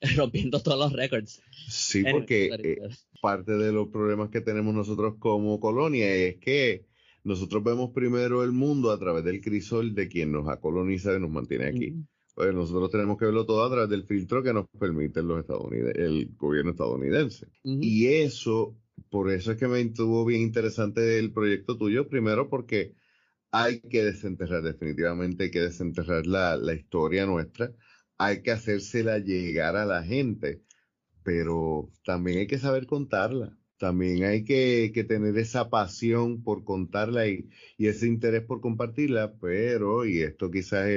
[0.16, 1.42] rompiendo todos los récords.
[1.68, 2.78] Sí, porque eh,
[3.20, 6.86] parte de los problemas que tenemos nosotros como colonia es que
[7.24, 11.20] nosotros vemos primero el mundo a través del crisol de quien nos ha colonizado y
[11.20, 11.94] nos mantiene aquí.
[12.34, 15.44] Pues nosotros tenemos que verlo todo a través del filtro que nos permite los
[15.94, 17.46] el gobierno estadounidense.
[17.62, 18.76] Y eso,
[19.08, 22.94] por eso es que me estuvo bien interesante el proyecto tuyo, primero porque
[23.56, 27.72] hay que desenterrar, definitivamente hay que desenterrar la, historia nuestra,
[28.18, 30.64] hay que hacérsela llegar a la gente,
[31.22, 33.56] pero también hay que saber contarla.
[33.78, 40.22] También hay que, tener esa pasión por contarla y, ese interés por compartirla, pero, y
[40.22, 40.88] esto quizás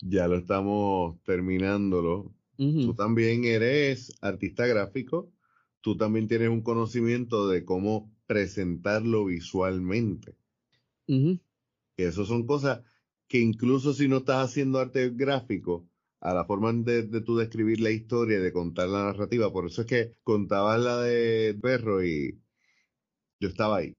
[0.00, 5.32] ya lo estamos terminándolo, tú también eres artista gráfico,
[5.80, 10.34] tú también tienes un conocimiento de cómo presentarlo visualmente.
[11.96, 12.82] Que eso son cosas
[13.28, 15.88] que incluso si no estás haciendo arte gráfico,
[16.20, 19.82] a la forma de, de tú describir la historia, de contar la narrativa, por eso
[19.82, 22.40] es que contabas la de perro y
[23.40, 23.96] yo estaba ahí.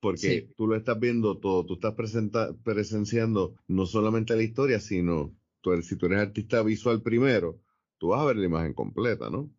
[0.00, 1.94] porque tú lo estás viendo todo, tú estás
[2.64, 7.60] presenciando no solamente la historia, sino tú, si tú eres artista visual primero,
[7.98, 9.52] tú vas a ver la imagen completa, ¿no?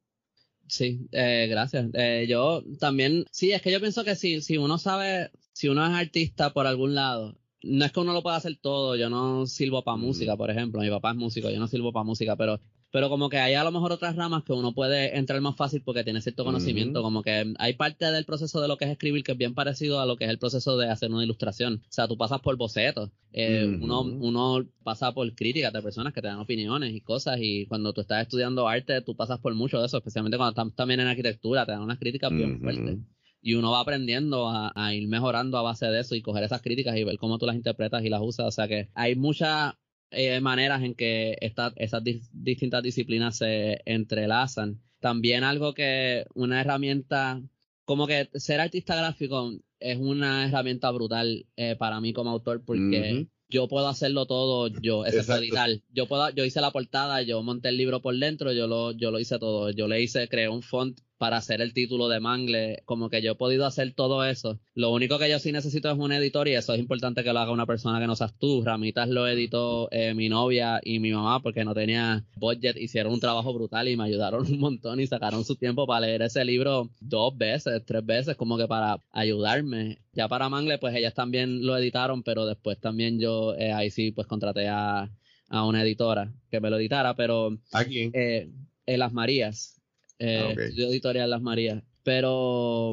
[0.68, 1.90] Sí, eh, gracias.
[1.94, 5.86] Eh, yo también, sí, es que yo pienso que si, si uno sabe, si uno
[5.86, 9.46] es artista por algún lado, no es que uno lo pueda hacer todo, yo no
[9.46, 12.60] sirvo para música, por ejemplo, mi papá es músico, yo no sirvo para música, pero
[12.92, 15.84] pero como que hay a lo mejor otras ramas que uno puede entrar más fácil
[15.84, 19.24] porque tiene cierto conocimiento, como que hay parte del proceso de lo que es escribir
[19.24, 21.82] que es bien parecido a lo que es el proceso de hacer una ilustración.
[21.84, 26.22] O sea, tú pasas por bocetos, eh, uno, uno pasa por críticas de personas que
[26.22, 29.80] te dan opiniones y cosas, y cuando tú estás estudiando arte, tú pasas por mucho
[29.80, 32.98] de eso, especialmente cuando estás también en arquitectura, te dan unas críticas bien fuertes
[33.42, 36.62] y uno va aprendiendo a, a, ir mejorando a base de eso y coger esas
[36.62, 38.48] críticas y ver cómo tú las interpretas y las usas.
[38.48, 39.78] O sea que hay mucha
[40.12, 44.82] eh, maneras en que esta, esas distintas disciplinas se entrelazan.
[45.00, 47.42] También algo que una herramienta,
[47.86, 53.28] como que ser artista gráfico es una herramienta brutal eh, para mí como autor porque
[53.50, 55.70] yo puedo hacerlo todo yo, es editar.
[55.90, 59.12] Yo puedo, yo hice la portada, yo monté el libro por dentro, yo lo, yo
[59.12, 59.70] lo hice todo.
[59.70, 63.34] Yo le hice, creé un font para hacer el título de Mangle, como que yo
[63.34, 64.58] he podido hacer todo eso.
[64.74, 67.40] Lo único que yo sí necesito es un editor y eso es importante que lo
[67.40, 68.64] haga una persona que no seas tú.
[68.64, 73.20] Ramitas lo editó eh, mi novia y mi mamá porque no tenía budget, hicieron un
[73.20, 76.90] trabajo brutal y me ayudaron un montón y sacaron su tiempo para leer ese libro
[77.02, 80.00] dos veces, tres veces, como que para ayudarme.
[80.14, 84.12] Ya para Mangle, pues ellas también lo editaron, pero después también yo eh, ahí sí
[84.12, 85.12] pues contraté a,
[85.50, 87.58] a, una editora que me lo editara, pero...
[87.74, 88.12] ¿A quién?
[88.14, 88.50] Eh,
[88.86, 89.79] Las Marías
[90.20, 91.84] eh, ah, editorial Las Marías.
[92.04, 92.92] Pero,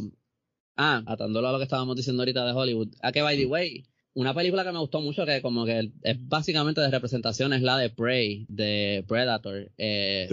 [0.76, 3.84] ah, atándolo a lo que estábamos diciendo ahorita de Hollywood, a que by the way,
[4.14, 7.76] una película que me gustó mucho que como que es básicamente de representación es la
[7.76, 9.70] de Prey, de Predator.
[9.76, 10.26] Eh,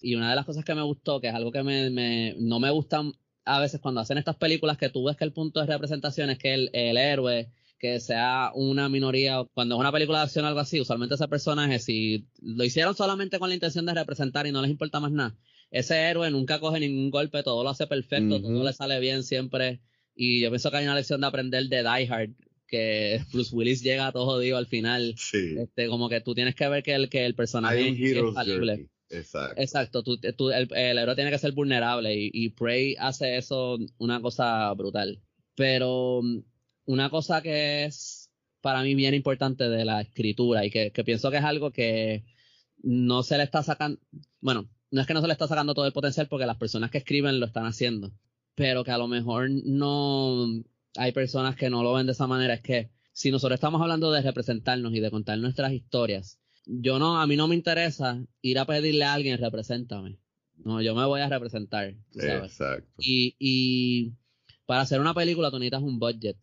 [0.00, 2.60] y una de las cosas que me gustó, que es algo que me, me, no
[2.60, 3.12] me gustan
[3.44, 6.38] a veces cuando hacen estas películas, que tú ves que el punto de representación es
[6.38, 10.48] que el, el héroe que sea una minoría, cuando es una película de acción o
[10.48, 14.52] algo así, usualmente ese personaje, si lo hicieron solamente con la intención de representar y
[14.52, 15.36] no les importa más nada,
[15.70, 19.80] ese héroe nunca coge ningún golpe, todo lo hace perfecto, todo le sale bien siempre.
[20.14, 22.30] Y yo pienso que hay una lección de aprender de Die Hard,
[22.66, 25.14] que Bruce Willis llega todo jodido al final.
[25.16, 25.56] Sí.
[25.58, 28.88] Este, como que tú tienes que ver que el, que el personaje es falible.
[29.10, 29.60] Exacto.
[29.60, 34.20] Exacto, tú, tú, el, héroe tiene que ser vulnerable y, y Prey hace eso una
[34.20, 35.20] cosa brutal.
[35.54, 36.40] Pero mm,
[36.86, 41.30] una cosa que es para mí bien importante de la escritura y que, que pienso
[41.30, 42.24] que es algo que
[42.82, 43.98] no se le está sacando,
[44.40, 46.90] bueno, no es que no se le está sacando todo el potencial porque las personas
[46.90, 48.12] que escriben lo están haciendo,
[48.54, 50.46] pero que a lo mejor no
[50.96, 52.54] hay personas que no lo ven de esa manera.
[52.54, 57.20] Es que si nosotros estamos hablando de representarnos y de contar nuestras historias, yo no,
[57.20, 60.18] a mí no me interesa ir a pedirle a alguien represéntame.
[60.56, 61.94] No, yo me voy a representar.
[62.14, 62.92] Exacto.
[62.98, 64.12] Y, y
[64.66, 66.36] para hacer una película tú necesitas un budget.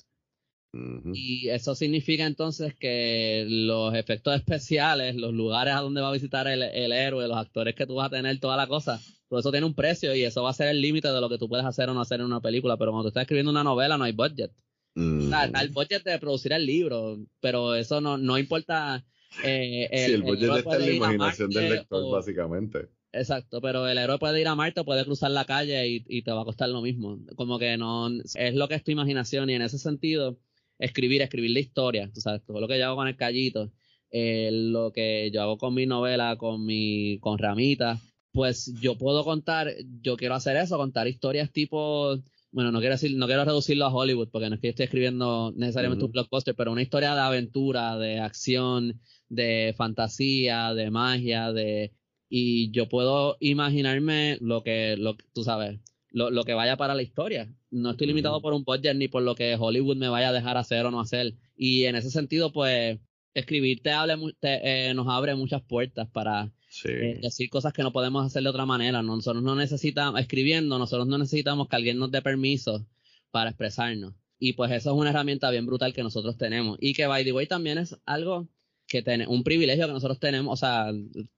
[1.13, 6.47] Y eso significa entonces que los efectos especiales, los lugares a donde va a visitar
[6.47, 9.65] el, héroe, los actores que tú vas a tener, toda la cosa, todo eso tiene
[9.65, 11.89] un precio y eso va a ser el límite de lo que tú puedes hacer
[11.89, 12.77] o no hacer en una película.
[12.77, 14.51] Pero cuando tú estás escribiendo una novela no hay budget.
[14.95, 19.05] está el budget de producir el libro, pero eso no, no importa.
[19.43, 22.89] Eh, el, sí, el budget está en la imaginación del lector, básicamente.
[23.13, 26.31] Exacto, pero el héroe puede ir a Marte, puede cruzar la calle y, y, te
[26.31, 27.17] va a costar lo mismo.
[27.37, 30.37] Como que no es lo que es tu imaginación y en ese sentido
[30.79, 33.71] escribir, escribir la historia, tú sabes, todo lo que yo hago con el callito,
[34.11, 37.99] eh, lo que yo hago con mi novela, con mi, con Ramita,
[38.31, 42.17] pues yo puedo contar, yo quiero hacer eso, contar historias tipo,
[42.51, 44.83] bueno, no quiero decir, no quiero reducirlo a Hollywood, porque no es que yo esté
[44.85, 51.51] escribiendo necesariamente un blockbuster, pero una historia de aventura, de acción, de fantasía, de magia,
[51.51, 51.93] de
[52.29, 55.79] y yo puedo imaginarme lo que, lo tú sabes,
[56.15, 57.53] lo, lo, que vaya para la historia.
[57.69, 60.55] No estoy limitado por un budget ni por lo que Hollywood me vaya a dejar
[60.55, 61.35] hacer o no hacer.
[61.57, 62.99] Y en ese sentido, pues,
[63.33, 66.53] escribir te, hable, eh, nos abre muchas puertas para
[66.85, 69.03] eh, decir cosas que no podemos hacer de otra manera.
[69.03, 72.87] Nosotros no necesitamos, escribiendo, nosotros no necesitamos que alguien nos dé permiso
[73.31, 74.13] para expresarnos.
[74.39, 76.77] Y pues eso es una herramienta bien brutal que nosotros tenemos.
[76.79, 78.47] Y que, by the way, también es algo
[78.87, 80.91] que tiene un privilegio que nosotros tenemos, o sea,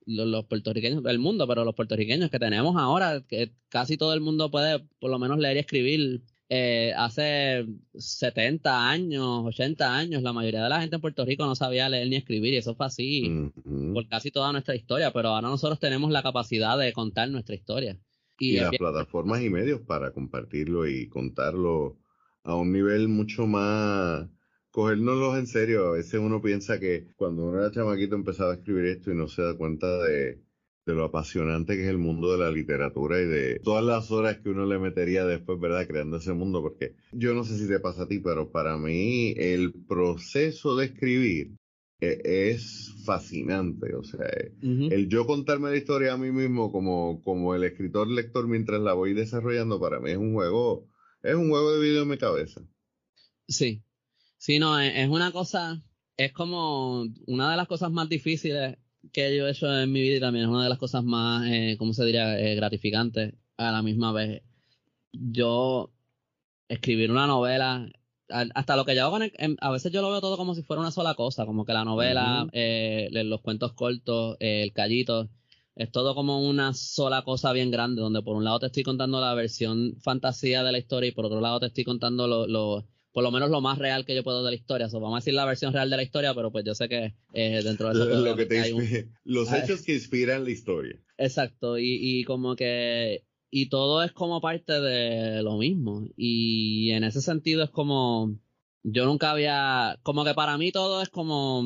[0.06, 4.52] los, puertorriqueños del mundo, pero los puertorriqueños que tenemos ahora, que casi todo el mundo
[4.52, 6.22] puede por lo menos leer y escribir.
[6.50, 11.56] Eh, hace 70 años, 80 años, la mayoría de la gente en Puerto Rico no
[11.56, 13.52] sabía leer ni escribir, y eso fue así
[13.94, 18.00] por casi toda nuestra historia, pero ahora nosotros tenemos la capacidad de contar nuestra historia.
[18.40, 21.98] Y, y las plataformas y medios para compartirlo y contarlo
[22.44, 24.30] a un nivel mucho más
[24.78, 25.88] cogernoslos en serio.
[25.88, 29.28] A veces uno piensa que cuando uno era chamaquito empezaba a escribir esto y no
[29.28, 30.40] se da cuenta de
[30.86, 34.38] de lo apasionante que es el mundo de la literatura y de todas las horas
[34.38, 35.86] que uno le metería después, ¿verdad?
[35.86, 39.34] Creando ese mundo, porque yo no sé si te pasa a ti, pero para mí
[39.36, 41.58] el proceso de escribir
[42.00, 44.30] e, es fascinante, o sea,
[44.62, 48.94] el yo contarme la historia a mí mismo como, como el escritor lector mientras la
[48.94, 50.88] voy desarrollando, para mí es un juego,
[51.22, 52.62] es un juego de video en mi cabeza.
[53.50, 53.82] Sí,
[54.38, 55.82] sí, no, es una cosa,
[56.18, 58.78] es como una de las cosas más difíciles
[59.12, 61.46] que yo he hecho en mi vida y también es una de las cosas más,
[61.48, 64.44] eh, ¿cómo se diría?, eh, gratificantes a la misma vez.
[65.14, 65.94] Yo
[66.68, 67.90] escribir una novela,
[68.30, 69.18] hasta lo que yo hago,
[69.62, 71.86] a veces yo lo veo todo como si fuera una sola cosa, como que la
[71.86, 75.30] novela, eh, los cuentos cortos, el callito,
[75.76, 79.22] es todo como una sola cosa bien grande, donde por un lado te estoy contando
[79.22, 82.86] la versión fantasía de la historia y por otro lado te estoy contando lo
[83.18, 84.90] por lo menos lo más real que yo puedo de la historia.
[84.90, 87.16] So, vamos a decir la versión real de la historia, pero pues yo sé que
[87.34, 87.94] eh, dentro de
[88.62, 88.78] eso...
[89.24, 91.00] los ah, hechos que inspiran la historia.
[91.18, 93.24] Exacto, y, y como que...
[93.50, 96.06] Y todo es como parte de lo mismo.
[96.16, 98.38] Y en ese sentido es como...
[98.84, 99.98] Yo nunca había...
[100.04, 101.66] Como que para mí todo es como...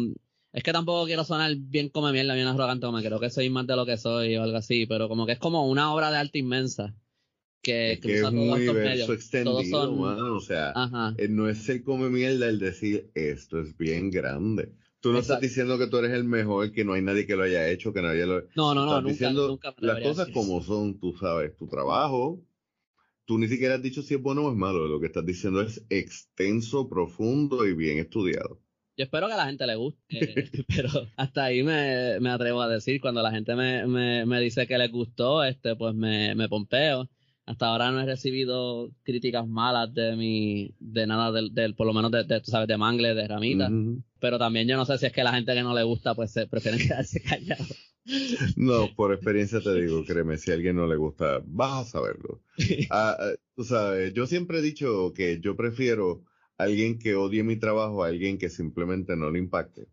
[0.54, 3.68] Es que tampoco quiero sonar bien como mierda, bien arrogante, como creo que soy más
[3.68, 6.18] de lo que soy o algo así, pero como que es como una obra de
[6.18, 6.96] arte inmensa
[7.62, 10.74] que, que es un universo extendido, o sea,
[11.18, 14.74] eh, no es el come mierda el decir esto es bien grande.
[15.00, 17.44] Tú no estás diciendo que tú eres el mejor, que no hay nadie que lo
[17.44, 18.42] haya hecho, que nadie lo.
[18.56, 22.40] No, no, no, estás diciendo las cosas como son, tú sabes, tu trabajo.
[23.26, 24.88] Tú ni siquiera has dicho si es bueno o es malo.
[24.88, 28.60] Lo que estás diciendo es extenso, profundo y bien estudiado.
[28.98, 30.10] Yo espero que a la gente le guste,
[30.68, 33.02] pero hasta ahí me, me, atrevo a decir.
[33.02, 37.10] Cuando la gente me, me, me dice que les gustó, este, pues me, me pompeo
[37.52, 42.10] hasta ahora no he recibido críticas malas de mi, de nada del, por lo menos
[42.10, 43.70] de, tú sabes, de mangle, de ramita.
[44.20, 46.32] Pero también yo no sé si es que la gente que no le gusta, pues
[46.32, 47.76] se prefieren quedarse callados.
[48.56, 52.42] No, por experiencia te digo, créeme, si a alguien no le gusta, vas a saberlo.
[52.90, 56.24] Ah, ah, tú sabes, yo siempre he dicho que yo prefiero
[56.58, 59.88] a alguien que odie mi trabajo a alguien que simplemente no le impacte.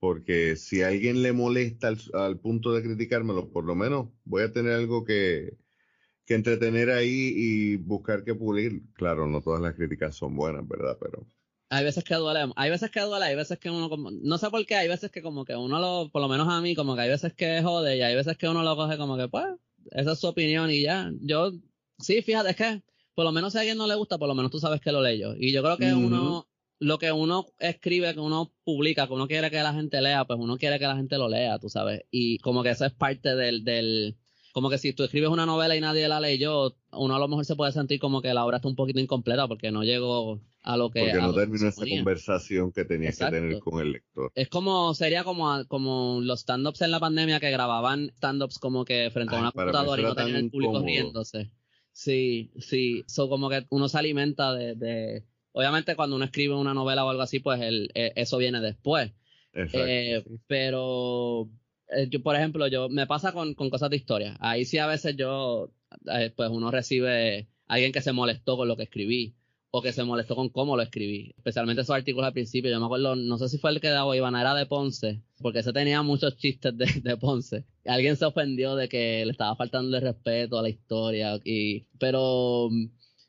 [0.00, 4.52] Porque si a alguien le molesta al punto de criticármelo, por lo menos voy a
[4.52, 5.56] tener algo que,
[6.26, 8.82] que entretener ahí y buscar que pulir.
[8.94, 10.98] Claro, no todas las críticas son buenas, ¿verdad?
[11.00, 11.26] Pero
[11.68, 14.50] hay veces que duele, hay veces que duele, hay veces que uno como, no sé
[14.50, 16.94] por qué, hay veces que como que uno lo, por lo menos a mí, como
[16.94, 19.46] que hay veces que jode y hay veces que uno lo coge como que pues,
[19.90, 21.10] esa es su opinión y ya.
[21.20, 21.52] Yo,
[21.98, 22.82] sí, fíjate, es que
[23.14, 24.92] por lo menos si a alguien no le gusta, por lo menos tú sabes que
[24.92, 25.34] lo leyo.
[25.36, 26.46] Y yo creo que uno,
[26.78, 30.38] lo que uno escribe, que uno publica, que uno quiere que la gente lea, pues
[30.38, 32.02] uno quiere que la gente lo lea, tú sabes.
[32.10, 34.18] Y como que eso es parte del, del,
[34.56, 37.44] como que si tú escribes una novela y nadie la leyó, uno a lo mejor
[37.44, 40.78] se puede sentir como que la obra está un poquito incompleta porque no llegó a
[40.78, 41.00] lo que...
[41.00, 44.32] Porque no terminó esa conversación que tenías que tener con el lector.
[44.34, 49.10] Es como, sería como, como los stand-ups en la pandemia que grababan stand-ups como que
[49.12, 51.50] frente a una computadora y no tenían el público riéndose.
[51.92, 53.04] Sí, sí.
[53.08, 57.20] So como que uno se alimenta de, Obviamente cuando uno escribe una novela o algo
[57.20, 59.12] así, pues el, e, eso viene después.
[59.52, 61.50] Exacto, eh, Pero
[61.88, 64.36] eh, yo, por ejemplo, yo me pasa con, con, cosas de historia.
[64.40, 65.70] Ahí sí a veces yo,
[66.12, 69.34] eh, pues uno recibe alguien que se molestó con lo que escribí
[69.70, 71.34] o que se molestó con cómo lo escribí.
[71.36, 72.70] Especialmente esos artículos al principio.
[72.70, 75.60] Yo me acuerdo, no sé si fue el que daba Iván, era de Ponce, porque
[75.60, 77.64] ese tenía muchos chistes de, de, Ponce.
[77.84, 81.38] Alguien se ofendió de que le estaba faltando el respeto a la historia.
[81.44, 82.70] Y, pero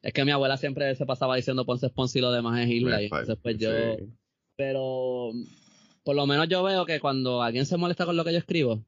[0.01, 2.69] es que mi abuela siempre se pasaba diciendo Ponce es Ponce y lo demás es
[2.69, 3.01] Isla.
[3.01, 3.69] Y entonces pues yo...
[4.55, 5.33] Pero
[6.07, 8.81] por lo menos yo veo que cuando alguien se molesta con lo que yo escribo,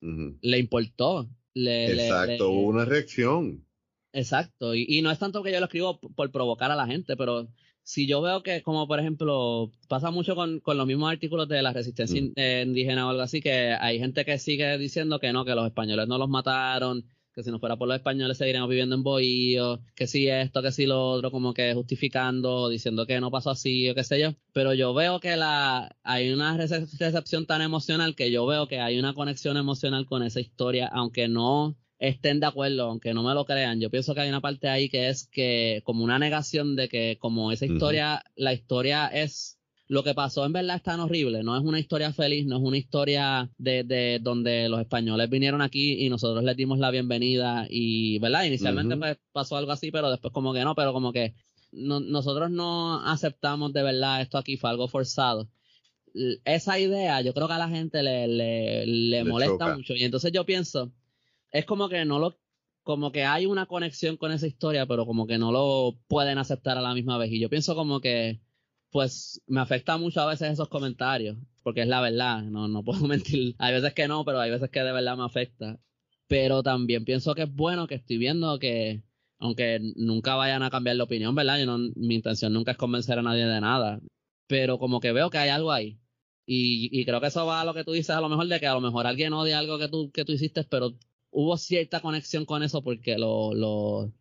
[0.00, 1.28] le importó.
[1.52, 3.66] Exacto, hubo una reacción.
[4.12, 7.48] Exacto, y, no es tanto que yo lo escribo por provocar a la gente, pero
[7.82, 11.60] si yo veo que, como por ejemplo, pasa mucho con, con los mismos artículos de
[11.60, 15.56] la resistencia indígena o algo así, que hay gente que sigue diciendo que no, que
[15.56, 17.04] los españoles no los mataron,
[17.40, 20.72] que si no fuera por los españoles seguiríamos viviendo en bohío, que si esto, que
[20.72, 24.34] si lo otro, como que justificando, diciendo que no pasó así o qué sé yo.
[24.52, 28.98] Pero yo veo que la hay una recepción tan emocional que yo veo que hay
[28.98, 33.44] una conexión emocional con esa historia, aunque no estén de acuerdo, aunque no me lo
[33.44, 33.80] crean.
[33.80, 37.18] Yo pienso que hay una parte ahí que es que como una negación de que
[37.20, 39.59] como esa historia, la historia es
[39.90, 42.62] lo que pasó en verdad es tan horrible, no es una historia feliz, no es
[42.62, 47.66] una historia de, de donde los españoles vinieron aquí y nosotros les dimos la bienvenida
[47.68, 48.44] y, ¿verdad?
[48.44, 51.34] Inicialmente pues, pasó algo así, pero después como que no, pero como que
[51.72, 55.48] nosotros no aceptamos de verdad esto aquí, fue algo forzado.
[56.44, 58.28] Esa idea yo creo que a la gente le,
[58.86, 60.92] le, molesta mucho y entonces yo pienso,
[61.50, 62.38] es como que no lo
[62.84, 66.78] como que hay una conexión con esa historia, pero como que no lo pueden aceptar
[66.78, 67.32] a la misma vez.
[67.32, 68.40] Y yo pienso como que
[68.90, 73.06] pues me afecta mucho a veces esos comentarios, porque es la verdad, no, no puedo
[73.06, 73.54] mentir.
[73.58, 75.78] Hay veces que no, pero hay veces que de verdad me afecta.
[76.26, 79.02] pero también pienso que es bueno que estoy viendo que,
[79.38, 81.58] aunque nunca vayan a cambiar la opinión, ¿verdad?
[81.58, 84.00] Yo no, mi intención nunca es convencer a nadie de nada,
[84.46, 85.98] pero como que veo que hay algo ahí.
[86.46, 88.58] Y, y, creo que eso va a lo que tú dices, a lo mejor de
[88.58, 90.96] que a lo mejor alguien odia algo que tú, que tú hiciste, pero
[91.30, 94.12] hubo cierta conexión con eso porque lo, lo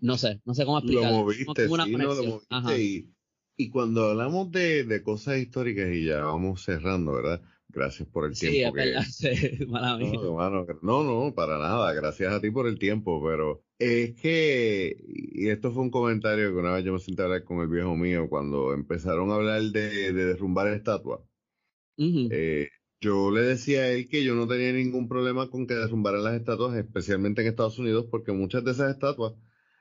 [0.00, 1.18] no sé, no sé cómo explicarlo.
[1.18, 3.15] Lo moviste, sí, no, lo moviste y,
[3.56, 7.42] y, cuando hablamos de, de, cosas históricas y ya vamos cerrando, ¿verdad?
[7.68, 8.74] Gracias por el tiempo.
[8.74, 11.92] que, sí, no, no, no, para nada.
[11.92, 16.58] Gracias a ti por el tiempo, pero es que, y esto fue un comentario que
[16.58, 19.60] una vez yo me senté a hablar con el viejo mío cuando empezaron a hablar
[19.62, 21.20] de, de derrumbar estatuas.
[21.98, 22.68] eh,
[23.00, 26.34] yo le decía a él que yo no tenía ningún problema con que derrumbaran las
[26.34, 29.34] estatuas, especialmente en Estados Unidos, porque muchas de esas estatuas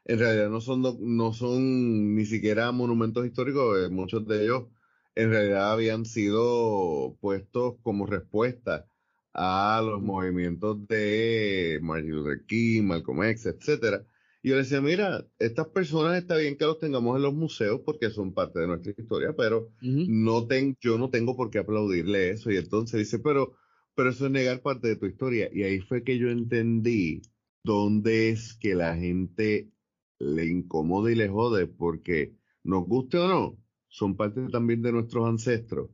[0.05, 4.65] en realidad no son, no son ni siquiera monumentos históricos, eh, muchos de ellos
[5.15, 8.87] en realidad habían sido puestos como respuesta
[9.33, 14.05] a los movimientos de Martin Luther King, Malcolm X, etcétera.
[14.43, 17.81] Y yo le decía, mira, estas personas está bien que los tengamos en los museos
[17.83, 22.29] porque son parte de nuestra historia, pero no ten, yo no tengo por qué aplaudirle
[22.29, 22.51] eso.
[22.51, 23.57] Y entonces dice, pero,
[23.95, 25.49] pero eso es negar parte de tu historia.
[25.51, 27.21] Y ahí fue que yo entendí
[27.63, 29.71] dónde es que la gente
[30.19, 33.57] le incomoda y le jode porque nos guste o no,
[33.87, 35.89] son parte también de nuestros ancestros.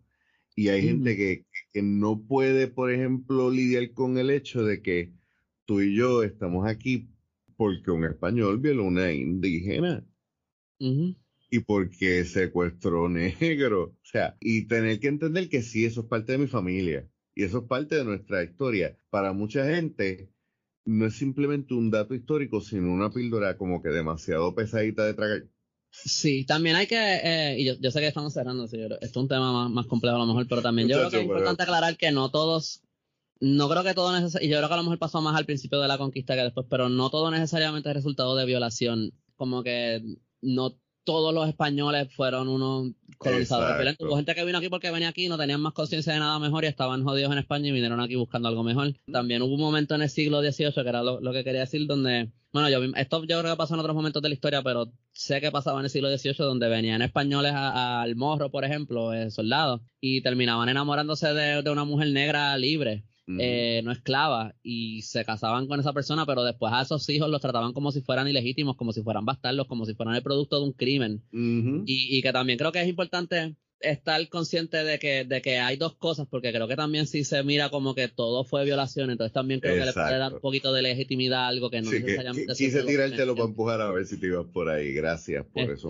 [0.55, 5.13] Y hay gente que, que, no puede, por ejemplo, lidiar con el hecho de que
[5.65, 7.09] tú y yo estamos aquí
[7.61, 10.03] porque un español violó una indígena.
[11.51, 13.83] Y porque secuestró negro.
[13.83, 17.07] O sea, y tener que entender que sí, eso es parte de mi familia.
[17.35, 18.97] Y eso es parte de nuestra historia.
[19.11, 20.31] Para mucha gente,
[20.85, 25.43] no es simplemente un dato histórico, sino una píldora como que demasiado pesadita de tragar.
[25.91, 29.67] Sí, también hay que, eh, y yo, sé que estamos cerrando, esto es un tema
[29.67, 32.31] más, complejo a lo mejor, pero también yo creo que es importante aclarar que no
[32.31, 32.81] todos,
[33.41, 35.45] no creo que todo necesariamente, y yo creo que a lo mejor pasó más al
[35.45, 39.63] principio de la conquista que después, pero no todo necesariamente es resultado de violación, como
[39.63, 40.01] que
[40.41, 45.27] no todos los españoles fueron unos colonizadores Hubo gente que vino aquí porque venía aquí,
[45.27, 48.15] no tenían más conciencia de nada mejor y estaban jodidos en España y vinieron aquí
[48.15, 48.93] buscando algo mejor.
[49.11, 51.87] También hubo un momento en el siglo XVIII, que era lo, lo que quería decir,
[51.87, 54.91] donde bueno, yo, esto yo creo que pasó en otros momentos de la historia, pero
[55.13, 59.31] sé que pasaba en el siglo XVIII, donde venían españoles al morro, por ejemplo, eh,
[59.31, 63.05] soldados, y terminaban enamorándose de, una mujer negra libre.
[63.39, 67.41] Eh, no esclava y se casaban con esa persona, pero después a esos hijos los
[67.41, 70.65] trataban como si fueran ilegítimos, como si fueran bastardos, como si fueran el producto de
[70.65, 71.23] un crimen.
[71.31, 75.77] y, y, que también creo que es importante estar consciente de que, de que hay
[75.77, 79.33] dos cosas, porque creo que también si se mira como que todo fue violación, entonces
[79.33, 82.53] también creo que le puede dar un poquito de legitimidad a algo que no necesariamente...
[82.53, 85.89] Que, quise tirártelo para empujar a ver si te ibas por ahí, gracias por eso.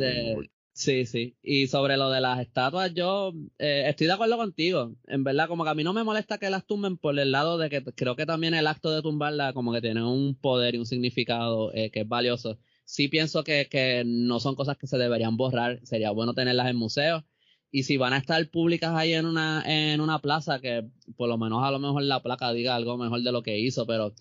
[0.74, 1.38] Sí, sí.
[1.42, 4.96] Y sobre lo de las estatuas, yo eh, estoy de acuerdo contigo.
[5.08, 7.58] En verdad, como que a mí no me molesta que las tumben por el lado
[7.58, 10.78] de que creo que también el acto de tumbarla como que tiene un poder y
[10.80, 12.60] un significado eh, que es valioso.
[12.86, 15.80] Sí pienso que, que no son cosas que se deberían borrar.
[15.84, 17.24] Sería bueno tenerlas en museos
[17.72, 21.38] y si van a estar públicas ahí en una, en una plaza, que por lo
[21.38, 24.14] menos a lo mejor la placa diga algo mejor de lo que hizo, pero,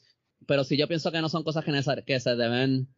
[0.46, 1.72] pero sí yo pienso que no son cosas que,
[2.07, 2.88] que se deben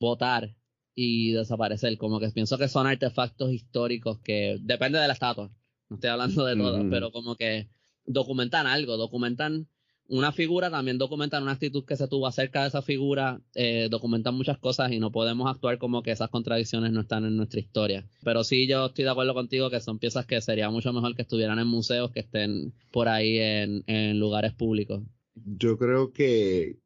[0.00, 0.56] votar
[1.00, 5.48] y desaparecer, como que pienso que son artefactos históricos que depende de la estatua,
[5.88, 7.68] no estoy hablando de todo, pero como que
[8.04, 9.68] documentan algo, documentan
[10.08, 14.34] una figura también documentan una actitud que se tuvo acerca de esa figura, eh, documentan
[14.34, 18.08] muchas cosas y no podemos actuar como que esas contradicciones no están en nuestra historia.
[18.24, 21.22] Pero sí, yo estoy de acuerdo contigo que son piezas que sería mucho mejor que
[21.22, 25.02] estuvieran en museos, que estén por ahí en, en lugares públicos.
[25.34, 26.80] Yo creo que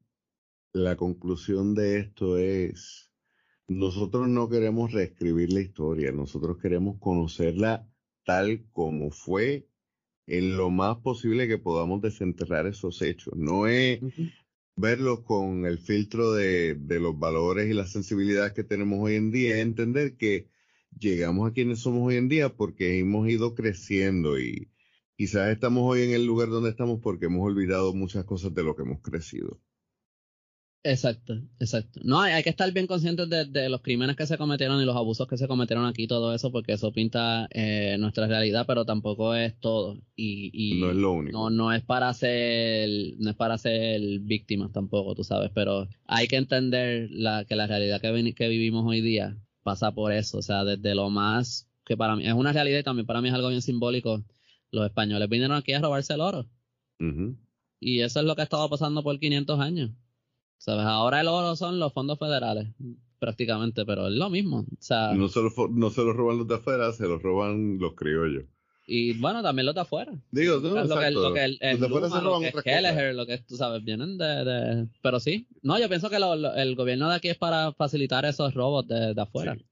[0.72, 3.11] la conclusión de esto es,
[3.68, 7.88] nosotros no queremos reescribir la historia, nosotros queremos conocerla
[8.24, 9.68] tal como fue
[10.26, 13.34] en lo más posible que podamos desenterrar esos hechos.
[13.36, 14.00] No es
[14.76, 19.30] verlos con el filtro de, de, los valores y las sensibilidades que tenemos hoy en
[19.30, 20.48] día, es entender que
[20.98, 24.70] llegamos a quienes somos hoy en día porque hemos ido creciendo y
[25.16, 28.76] quizás estamos hoy en el lugar donde estamos porque hemos olvidado muchas cosas de lo
[28.76, 29.60] que hemos crecido.
[30.84, 32.00] Exacto, exacto.
[32.02, 34.96] No, hay, hay que estar bien conscientes de, los crímenes que se cometieron y los
[34.96, 39.32] abusos que se cometieron aquí, todo eso, porque eso pinta eh, nuestra realidad, pero tampoco
[39.36, 40.02] es todo.
[40.16, 41.38] Y, y no es lo único.
[41.38, 46.26] No, no es para ser, no es para ser víctimas tampoco, tú sabes, pero hay
[46.26, 50.42] que entender la, que la realidad que, que vivimos hoy día pasa por eso, o
[50.42, 53.34] sea, desde lo más, que para mí es una realidad y también para mí es
[53.34, 54.24] algo bien simbólico,
[54.72, 56.50] los españoles vinieron aquí a robarse el oro.
[57.78, 59.90] Y eso es lo que ha estado pasando por 500 años.
[60.64, 60.86] ¿Sabes?
[60.86, 62.68] Ahora el oro son los fondos federales,
[63.18, 64.60] prácticamente, pero es lo mismo.
[64.60, 67.78] O sea, no, se lo, no se los roban los de afuera, se los roban
[67.80, 68.44] los criollos.
[68.86, 70.12] Y bueno, también los de afuera.
[70.30, 72.48] Digo, tú, lo que, lo que el, el Los de afuera se lo roban que
[72.50, 76.20] otras Kelleher, lo que tú sabes, vienen de, de- Pero sí, no, yo pienso que
[76.20, 79.56] lo- lo- el gobierno de aquí es para facilitar esos robos de, de afuera.
[79.56, 79.64] Sí.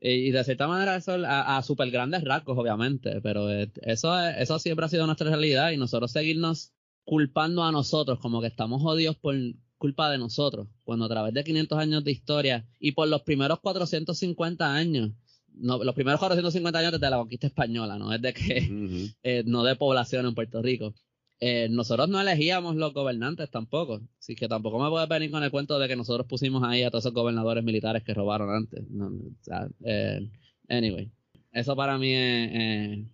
[0.00, 4.18] Y, y de cierta manera eso a, a super grandes rasgos, obviamente, pero eh, eso,
[4.20, 6.72] es- eso siempre ha sido nuestra realidad y nosotros seguirnos
[7.04, 9.34] culpando a nosotros como que estamos jodidos por
[9.82, 13.58] culpa de nosotros, cuando a través de 500 años de historia y por los primeros
[13.58, 15.10] 450 años,
[15.54, 19.74] no, los primeros 450 años desde la conquista española, no desde que eh, no de
[19.74, 20.94] población en Puerto Rico.
[21.40, 25.50] Eh, nosotros no elegíamos los gobernantes tampoco, así que tampoco me puedes venir con el
[25.50, 28.88] cuento de que nosotros pusimos ahí a todos esos gobernadores militares que robaron antes.
[28.88, 30.30] No, no, o sea, eh,
[30.68, 31.10] anyway,
[31.50, 33.04] eso para mí es, eh,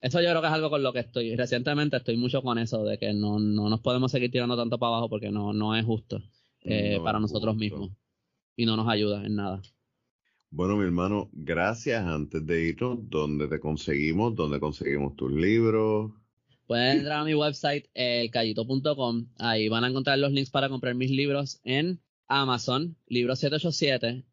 [0.00, 2.84] eso yo creo que es algo con lo que estoy, recientemente estoy mucho con eso,
[2.84, 5.84] de que no, no nos podemos seguir tirando tanto para abajo porque no, no es
[5.84, 6.22] justo
[6.62, 7.58] eh, No para es nosotros justo.
[7.58, 7.90] mismos
[8.56, 9.62] y no nos ayuda en nada.
[10.50, 12.04] Bueno, mi hermano, gracias.
[12.04, 14.34] Antes de irnos, ¿dónde te conseguimos?
[14.34, 16.12] ¿Dónde conseguimos tus libros?
[16.66, 19.26] Pueden entrar a mi website, elcallito.com.
[19.38, 24.24] Ahí van a encontrar los links para comprar mis libros en Amazon, libro 787.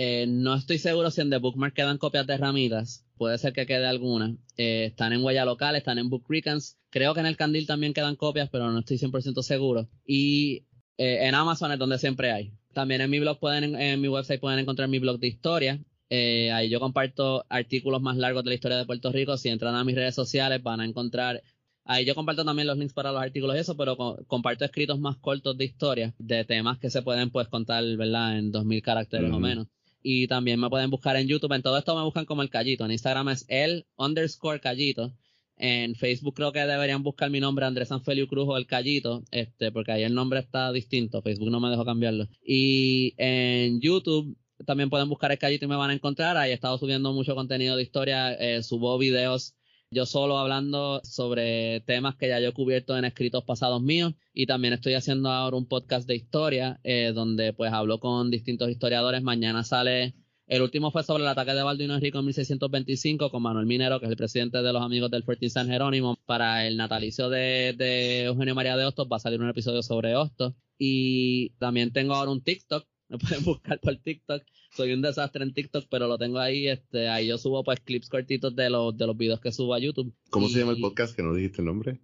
[0.00, 3.04] Eh, no estoy seguro si en The Bookmark quedan copias de ramitas.
[3.16, 4.36] Puede ser que quede alguna.
[4.56, 6.78] Eh, están en Huella Local, están en Book Recons.
[6.90, 9.88] Creo que en el Candil también quedan copias, pero no estoy 100% seguro.
[10.06, 10.66] Y
[10.98, 12.52] eh, en Amazon es donde siempre hay.
[12.72, 15.80] También en mi blog pueden, en mi website pueden encontrar mi blog de historia.
[16.10, 19.36] Eh, ahí yo comparto artículos más largos de la historia de Puerto Rico.
[19.36, 21.42] Si entran a mis redes sociales van a encontrar
[21.90, 25.00] Ahí yo comparto también los links para los artículos y eso, pero co- comparto escritos
[25.00, 28.38] más cortos de historia, de temas que se pueden pues contar, ¿verdad?
[28.38, 29.68] En 2000 caracteres o menos.
[30.02, 31.52] Y también me pueden buscar en YouTube.
[31.52, 32.84] En todo esto me buscan como el Callito.
[32.84, 35.12] En Instagram es el underscore Callito.
[35.56, 39.72] En Facebook creo que deberían buscar mi nombre Andrés Sanfelio Cruz o el Callito, este,
[39.72, 41.20] porque ahí el nombre está distinto.
[41.20, 42.28] Facebook no me dejó cambiarlo.
[42.44, 46.36] Y en YouTube también pueden buscar el Callito y me van a encontrar.
[46.36, 48.34] Ahí he estado subiendo mucho contenido de historia.
[48.34, 49.57] eh, subo videos
[49.90, 54.46] yo solo hablando sobre temas que ya yo he cubierto en escritos pasados míos y
[54.46, 59.22] también estoy haciendo ahora un podcast de historia eh, donde pues hablo con distintos historiadores.
[59.22, 60.14] Mañana sale,
[60.46, 64.06] el último fue sobre el ataque de Balduino Enrico en 1625 con Manuel Minero, que
[64.06, 66.18] es el presidente de los amigos del Fortín San Jerónimo.
[66.26, 70.16] Para el natalicio de, de Eugenio María de Hostos va a salir un episodio sobre
[70.16, 70.54] Hostos.
[70.78, 74.42] Y también tengo ahora un TikTok, me pueden buscar por TikTok.
[74.78, 76.68] Soy un desastre en TikTok, pero lo tengo ahí.
[76.68, 79.80] Este, ahí yo subo pues clips cortitos de los, de los videos que subo a
[79.80, 80.14] YouTube.
[80.30, 82.00] ¿Cómo Y- se llama el podcast que no dijiste el nombre?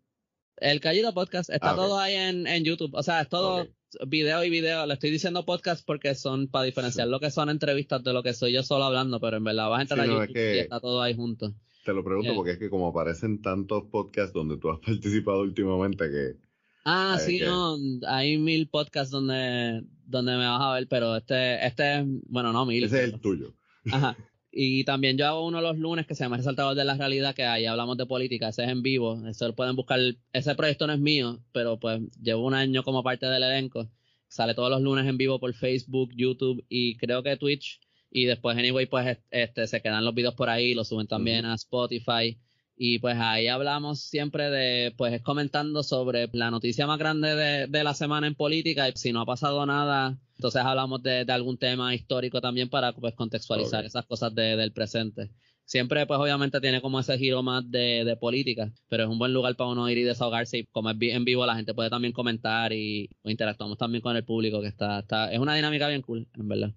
[0.57, 1.51] El Callito Podcast.
[1.51, 2.93] Está Ah, todo ahí en, en YouTube.
[2.95, 3.68] O sea, es todo
[4.09, 4.87] video y video.
[4.87, 8.35] Le estoy diciendo podcast porque son para diferenciar lo que son entrevistas de lo que
[8.35, 10.35] soy yo solo hablando, pero en verdad vas a entrar Sí, a no, es YouTube
[10.35, 11.55] que- y está todo ahí junto.
[11.85, 12.37] Te lo pregunto Yeah.
[12.37, 16.43] porque es que como aparecen tantos podcasts donde tú has participado últimamente que...
[16.85, 17.76] Ah, sí, que- no,
[18.07, 22.85] hay mil podcasts donde, donde me vas a ver, pero este, este, bueno, no mil.
[22.85, 23.55] Ese es el tuyo.
[23.93, 24.16] Ajá.
[24.57, 27.45] Y también yo hago uno los lunes que se llama Resaltador de la Realidad, que
[27.45, 29.99] ahí hablamos de política, ese es en vivo, eso lo pueden buscar,
[30.32, 33.91] ese proyecto no es mío, pero pues llevo un año como parte del elenco,
[34.28, 37.80] sale todos los lunes en vivo por Facebook, YouTube y creo que Twitch,
[38.12, 41.55] y después anyway pues este se quedan los videos por ahí, los suben también a
[41.55, 42.39] Spotify,
[42.77, 47.66] y pues ahí hablamos siempre de, pues es comentando sobre la noticia más grande de,
[47.68, 51.33] de la semana en política, y si no ha pasado nada, entonces hablamos de, de
[51.33, 55.31] algún tema histórico también para pues contextualizar esas cosas de- del presente.
[55.66, 59.33] Siempre pues obviamente tiene como ese giro más de, de política, pero es un buen
[59.33, 62.12] lugar para uno ir y desahogarse y como es en vivo la gente puede también
[62.12, 66.03] comentar y o interactuamos también con el público que está, está, es una dinámica bien
[66.03, 66.75] cool, en verdad.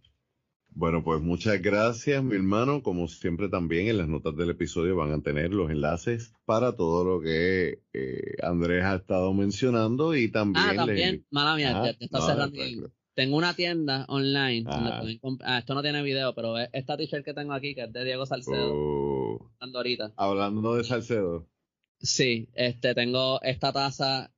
[0.80, 2.84] Bueno, pues muchas gracias, mi hermano.
[2.84, 7.04] Como siempre también en las notas del episodio van a tener los enlaces para todo
[7.04, 10.66] lo que eh, Andrés ha estado mencionando y también...
[10.70, 12.92] Ah, también, mala mía, te está no, cerrando.
[13.16, 17.26] Tengo una tienda online donde pueden ah, esto no tiene video, pero es esta t-shirt
[17.26, 20.14] que tengo aquí, que es de Diego Salcedo, Oh, ahorita.
[20.16, 21.50] hablando de Salcedo.
[22.00, 24.32] Sí, este, tengo esta taza.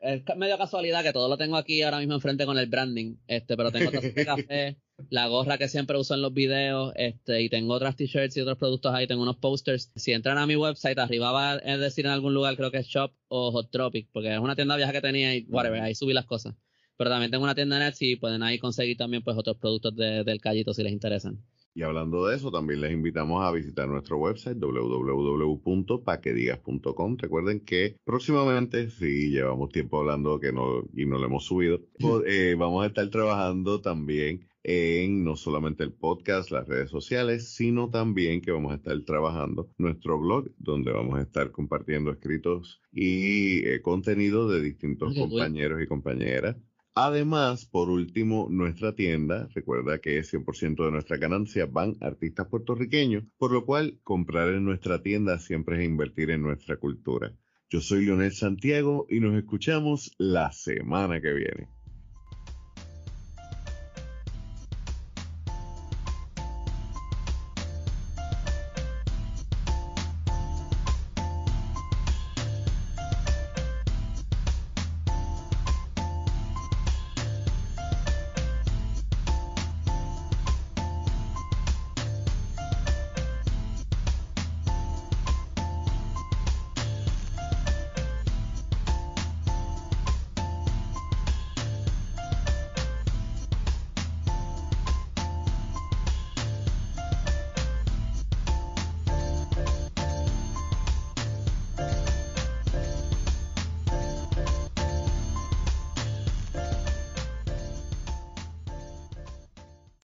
[0.00, 3.56] Es medio casualidad que todo lo tengo aquí ahora mismo enfrente con el branding, este,
[3.56, 4.76] pero tengo tazas de café,
[5.10, 8.58] la gorra que siempre uso en los videos, este, y tengo otras t-shirts y otros
[8.58, 9.90] productos ahí, tengo unos posters.
[9.96, 12.86] Si entran a mi website, arriba va a decir en algún lugar, creo que es
[12.86, 16.12] Shop o Hot Tropic, porque es una tienda vieja que tenía y whatever, ahí subí
[16.12, 16.54] las cosas.
[16.96, 19.96] Pero también tengo una tienda en Etsy y pueden ahí conseguir también pues otros productos
[19.96, 21.40] de- del callito si les interesan.
[21.76, 27.16] Y hablando de eso, también les invitamos a visitar nuestro website www.paquedigas.com.
[27.18, 31.80] Recuerden que próximamente, si llevamos tiempo hablando que no y no lo hemos subido,
[32.28, 37.90] eh, vamos a estar trabajando también en no solamente el podcast, las redes sociales, sino
[37.90, 43.64] también que vamos a estar trabajando nuestro blog, donde vamos a estar compartiendo escritos y
[43.66, 46.56] eh, contenido de distintos compañeros y compañeras
[46.96, 53.50] Además, por último, nuestra tienda, recuerda que 100% de nuestra ganancia van artistas puertorriqueños, por
[53.50, 57.32] lo cual comprar en nuestra tienda siempre es invertir en nuestra cultura.
[57.68, 61.73] Yo soy Leonel Santiago y nos escuchamos la semana que viene.